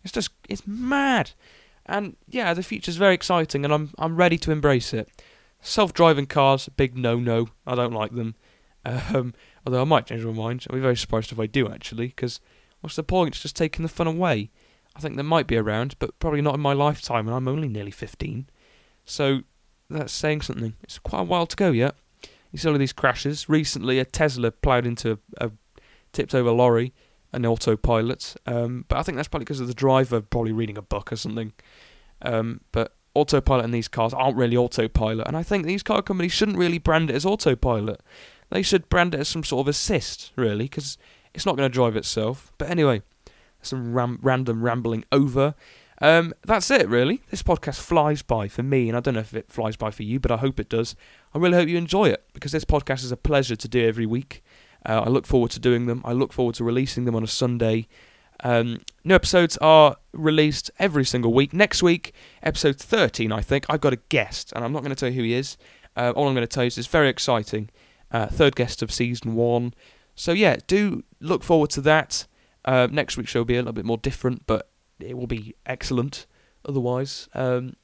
It's 0.03 0.13
just, 0.13 0.29
it's 0.49 0.67
mad. 0.67 1.31
And 1.87 2.17
yeah, 2.27 2.53
the 2.53 2.63
future's 2.63 2.97
very 2.97 3.13
exciting, 3.13 3.63
and 3.63 3.73
I'm 3.73 3.91
I'm 3.97 4.17
ready 4.17 4.37
to 4.39 4.51
embrace 4.51 4.93
it. 4.93 5.09
Self-driving 5.61 6.27
cars, 6.27 6.69
big 6.75 6.97
no-no. 6.97 7.49
I 7.65 7.75
don't 7.75 7.93
like 7.93 8.13
them. 8.13 8.35
Um, 8.85 9.33
although 9.65 9.81
I 9.81 9.85
might 9.85 10.05
change 10.05 10.23
my 10.23 10.31
mind. 10.31 10.65
I'll 10.69 10.75
be 10.75 10.81
very 10.81 10.95
surprised 10.95 11.31
if 11.31 11.39
I 11.39 11.45
do 11.45 11.69
actually, 11.69 12.07
because 12.07 12.39
what's 12.81 12.95
the 12.95 13.03
point? 13.03 13.35
It's 13.35 13.41
just 13.41 13.55
taking 13.55 13.83
the 13.83 13.89
fun 13.89 14.07
away. 14.07 14.49
I 14.97 14.99
think 14.99 15.15
they 15.15 15.23
might 15.23 15.47
be 15.47 15.57
around, 15.57 15.95
but 15.99 16.17
probably 16.19 16.41
not 16.41 16.55
in 16.55 16.61
my 16.61 16.73
lifetime, 16.73 17.27
and 17.27 17.35
I'm 17.35 17.47
only 17.47 17.67
nearly 17.67 17.91
15. 17.91 18.49
So 19.05 19.41
that's 19.89 20.11
saying 20.11 20.41
something. 20.41 20.73
It's 20.83 20.97
quite 20.97 21.21
a 21.21 21.23
while 21.23 21.45
to 21.45 21.55
go 21.55 21.71
yet. 21.71 21.95
You 22.51 22.59
see 22.59 22.67
all 22.67 22.73
of 22.73 22.79
these 22.79 22.93
crashes. 22.93 23.47
Recently, 23.47 23.99
a 23.99 24.05
Tesla 24.05 24.51
ploughed 24.51 24.87
into 24.87 25.19
a, 25.37 25.45
a 25.45 25.51
tipped 26.11 26.33
over 26.33 26.51
lorry 26.51 26.93
an 27.33 27.45
autopilot. 27.45 28.35
Um, 28.45 28.85
but 28.87 28.97
I 28.97 29.03
think 29.03 29.15
that's 29.15 29.27
probably 29.27 29.45
because 29.45 29.59
of 29.59 29.67
the 29.67 29.73
driver 29.73 30.21
probably 30.21 30.51
reading 30.51 30.77
a 30.77 30.81
book 30.81 31.11
or 31.11 31.15
something. 31.15 31.53
Um, 32.21 32.61
but 32.71 32.95
autopilot 33.13 33.65
in 33.65 33.71
these 33.71 33.87
cars 33.87 34.13
aren't 34.13 34.37
really 34.37 34.57
autopilot, 34.57 35.27
and 35.27 35.37
I 35.37 35.43
think 35.43 35.65
these 35.65 35.83
car 35.83 36.01
companies 36.01 36.31
shouldn't 36.31 36.57
really 36.57 36.77
brand 36.77 37.09
it 37.09 37.15
as 37.15 37.25
autopilot. 37.25 38.01
They 38.49 38.61
should 38.61 38.89
brand 38.89 39.13
it 39.13 39.19
as 39.19 39.27
some 39.27 39.43
sort 39.43 39.65
of 39.65 39.67
assist, 39.67 40.31
really, 40.35 40.65
because 40.65 40.97
it's 41.33 41.45
not 41.45 41.57
going 41.57 41.69
to 41.69 41.73
drive 41.73 41.95
itself. 41.95 42.51
But 42.57 42.69
anyway, 42.69 43.01
some 43.61 43.93
ram- 43.93 44.19
random 44.21 44.63
rambling 44.63 45.05
over. 45.11 45.55
Um, 45.99 46.33
that's 46.45 46.69
it, 46.69 46.87
really. 46.87 47.21
This 47.31 47.41
podcast 47.41 47.79
flies 47.79 48.21
by 48.21 48.47
for 48.47 48.63
me, 48.63 48.87
and 48.87 48.95
I 48.95 48.99
don't 48.99 49.15
know 49.15 49.19
if 49.21 49.33
it 49.33 49.49
flies 49.51 49.75
by 49.75 49.91
for 49.91 50.03
you, 50.03 50.19
but 50.19 50.31
I 50.31 50.37
hope 50.37 50.59
it 50.59 50.69
does. 50.69 50.95
I 51.33 51.39
really 51.39 51.55
hope 51.55 51.67
you 51.67 51.77
enjoy 51.77 52.09
it 52.09 52.23
because 52.33 52.51
this 52.51 52.65
podcast 52.65 53.03
is 53.03 53.11
a 53.11 53.17
pleasure 53.17 53.55
to 53.55 53.67
do 53.67 53.87
every 53.87 54.05
week. 54.05 54.43
Uh, 54.85 55.01
I 55.05 55.09
look 55.09 55.25
forward 55.25 55.51
to 55.51 55.59
doing 55.59 55.87
them. 55.87 56.01
I 56.05 56.13
look 56.13 56.33
forward 56.33 56.55
to 56.55 56.63
releasing 56.63 57.05
them 57.05 57.15
on 57.15 57.23
a 57.23 57.27
Sunday. 57.27 57.87
Um, 58.43 58.81
new 59.03 59.15
episodes 59.15 59.57
are 59.57 59.97
released 60.13 60.69
every 60.77 61.03
single 61.03 61.33
week. 61.33 61.53
Next 61.53 61.81
week, 61.81 62.13
episode 62.43 62.77
13, 62.77 63.31
I 63.31 63.41
think, 63.41 63.65
I've 63.69 63.81
got 63.81 63.93
a 63.93 63.99
guest, 64.09 64.53
and 64.55 64.63
I'm 64.63 64.71
not 64.71 64.83
going 64.83 64.91
to 64.91 64.95
tell 64.95 65.09
you 65.09 65.15
who 65.15 65.23
he 65.23 65.33
is. 65.33 65.57
Uh, 65.95 66.13
all 66.15 66.27
I'm 66.27 66.35
going 66.35 66.45
to 66.45 66.47
tell 66.47 66.63
you 66.63 66.67
is 66.67 66.77
it's 66.77 66.87
very 66.87 67.09
exciting. 67.09 67.69
Uh, 68.11 68.27
third 68.27 68.55
guest 68.55 68.83
of 68.83 68.91
season 68.91 69.33
one. 69.35 69.73
So, 70.15 70.31
yeah, 70.31 70.57
do 70.67 71.03
look 71.19 71.43
forward 71.43 71.71
to 71.71 71.81
that. 71.81 72.27
Uh, 72.67 72.87
next 72.91 73.17
week's 73.17 73.31
show 73.31 73.39
will 73.39 73.45
be 73.45 73.55
a 73.55 73.59
little 73.59 73.73
bit 73.73 73.85
more 73.85 73.97
different, 73.97 74.45
but 74.45 74.69
it 74.99 75.17
will 75.17 75.25
be 75.25 75.55
excellent 75.65 76.27
otherwise. 76.65 77.29
Um, 77.33 77.77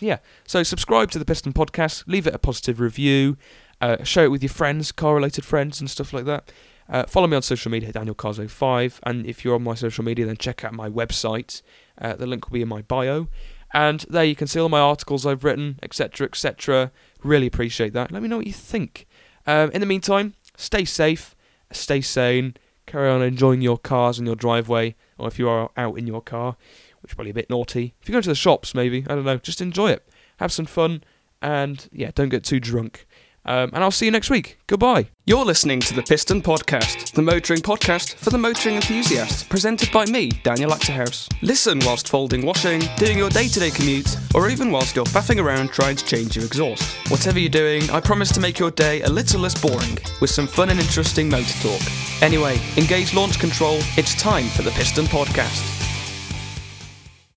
yeah, 0.00 0.18
so 0.46 0.62
subscribe 0.62 1.10
to 1.10 1.18
the 1.18 1.24
Piston 1.24 1.52
Podcast, 1.52 2.04
leave 2.06 2.26
it 2.26 2.34
a 2.34 2.38
positive 2.38 2.80
review, 2.80 3.36
uh, 3.82 4.02
share 4.02 4.24
it 4.24 4.30
with 4.30 4.42
your 4.42 4.50
friends, 4.50 4.90
car 4.90 5.14
related 5.14 5.44
friends, 5.44 5.80
and 5.80 5.90
stuff 5.90 6.14
like 6.14 6.24
that. 6.24 6.50
Uh, 6.88 7.04
follow 7.04 7.26
me 7.26 7.36
on 7.36 7.42
social 7.42 7.70
media, 7.70 7.92
Daniel 7.92 8.14
Cars 8.14 8.38
05 8.38 9.00
and 9.04 9.26
if 9.26 9.44
you're 9.44 9.54
on 9.54 9.62
my 9.62 9.74
social 9.74 10.02
media, 10.02 10.26
then 10.26 10.36
check 10.36 10.64
out 10.64 10.72
my 10.72 10.88
website. 10.88 11.62
Uh, 12.00 12.14
the 12.14 12.26
link 12.26 12.46
will 12.46 12.54
be 12.54 12.62
in 12.62 12.68
my 12.68 12.82
bio. 12.82 13.28
And 13.74 14.04
there 14.08 14.24
you 14.24 14.34
can 14.34 14.46
see 14.46 14.60
all 14.60 14.68
my 14.68 14.80
articles 14.80 15.24
I've 15.24 15.44
written, 15.44 15.78
etc., 15.82 16.26
etc. 16.26 16.90
Really 17.22 17.46
appreciate 17.46 17.92
that. 17.92 18.10
Let 18.10 18.22
me 18.22 18.28
know 18.28 18.38
what 18.38 18.46
you 18.46 18.52
think. 18.52 19.06
Um, 19.46 19.70
in 19.70 19.80
the 19.80 19.86
meantime, 19.86 20.34
stay 20.56 20.84
safe, 20.84 21.34
stay 21.70 22.00
sane, 22.00 22.54
carry 22.86 23.08
on 23.08 23.22
enjoying 23.22 23.60
your 23.60 23.78
cars 23.78 24.18
and 24.18 24.26
your 24.26 24.36
driveway, 24.36 24.94
or 25.18 25.28
if 25.28 25.38
you 25.38 25.48
are 25.48 25.70
out 25.76 25.98
in 25.98 26.06
your 26.06 26.20
car, 26.20 26.56
which 27.00 27.12
is 27.12 27.14
probably 27.14 27.30
a 27.30 27.34
bit 27.34 27.50
naughty. 27.50 27.94
If 28.00 28.08
you 28.08 28.12
go 28.12 28.20
to 28.20 28.28
the 28.28 28.34
shops, 28.34 28.74
maybe, 28.74 29.04
I 29.08 29.14
don't 29.14 29.24
know, 29.24 29.38
just 29.38 29.60
enjoy 29.60 29.90
it. 29.90 30.08
Have 30.38 30.52
some 30.52 30.66
fun, 30.66 31.04
and 31.40 31.88
yeah, 31.92 32.10
don't 32.14 32.28
get 32.28 32.44
too 32.44 32.60
drunk. 32.60 33.06
Um, 33.44 33.70
and 33.72 33.82
I'll 33.82 33.90
see 33.90 34.04
you 34.04 34.12
next 34.12 34.30
week. 34.30 34.58
Goodbye. 34.66 35.08
You're 35.26 35.44
listening 35.44 35.80
to 35.80 35.94
the 35.94 36.02
Piston 36.02 36.42
Podcast, 36.42 37.12
the 37.12 37.22
motoring 37.22 37.60
podcast 37.60 38.14
for 38.14 38.30
the 38.30 38.38
motoring 38.38 38.76
enthusiast, 38.76 39.48
presented 39.48 39.90
by 39.92 40.04
me, 40.06 40.30
Daniel 40.42 40.70
Achterhuis. 40.70 41.28
Listen 41.42 41.80
whilst 41.84 42.08
folding 42.08 42.44
washing, 42.44 42.82
doing 42.96 43.18
your 43.18 43.30
day 43.30 43.48
to 43.48 43.60
day 43.60 43.70
commute, 43.70 44.16
or 44.34 44.48
even 44.48 44.70
whilst 44.70 44.94
you're 44.96 45.04
faffing 45.04 45.42
around 45.42 45.70
trying 45.72 45.96
to 45.96 46.04
change 46.04 46.36
your 46.36 46.44
exhaust. 46.44 46.96
Whatever 47.10 47.38
you're 47.38 47.50
doing, 47.50 47.88
I 47.90 48.00
promise 48.00 48.32
to 48.32 48.40
make 48.40 48.58
your 48.58 48.70
day 48.70 49.02
a 49.02 49.08
little 49.08 49.40
less 49.40 49.60
boring 49.60 49.98
with 50.20 50.30
some 50.30 50.46
fun 50.46 50.70
and 50.70 50.80
interesting 50.80 51.28
motor 51.28 51.54
talk. 51.60 51.82
Anyway, 52.22 52.60
engage 52.76 53.14
launch 53.14 53.38
control. 53.38 53.78
It's 53.96 54.14
time 54.14 54.46
for 54.48 54.62
the 54.62 54.70
Piston 54.72 55.06
Podcast. 55.06 55.81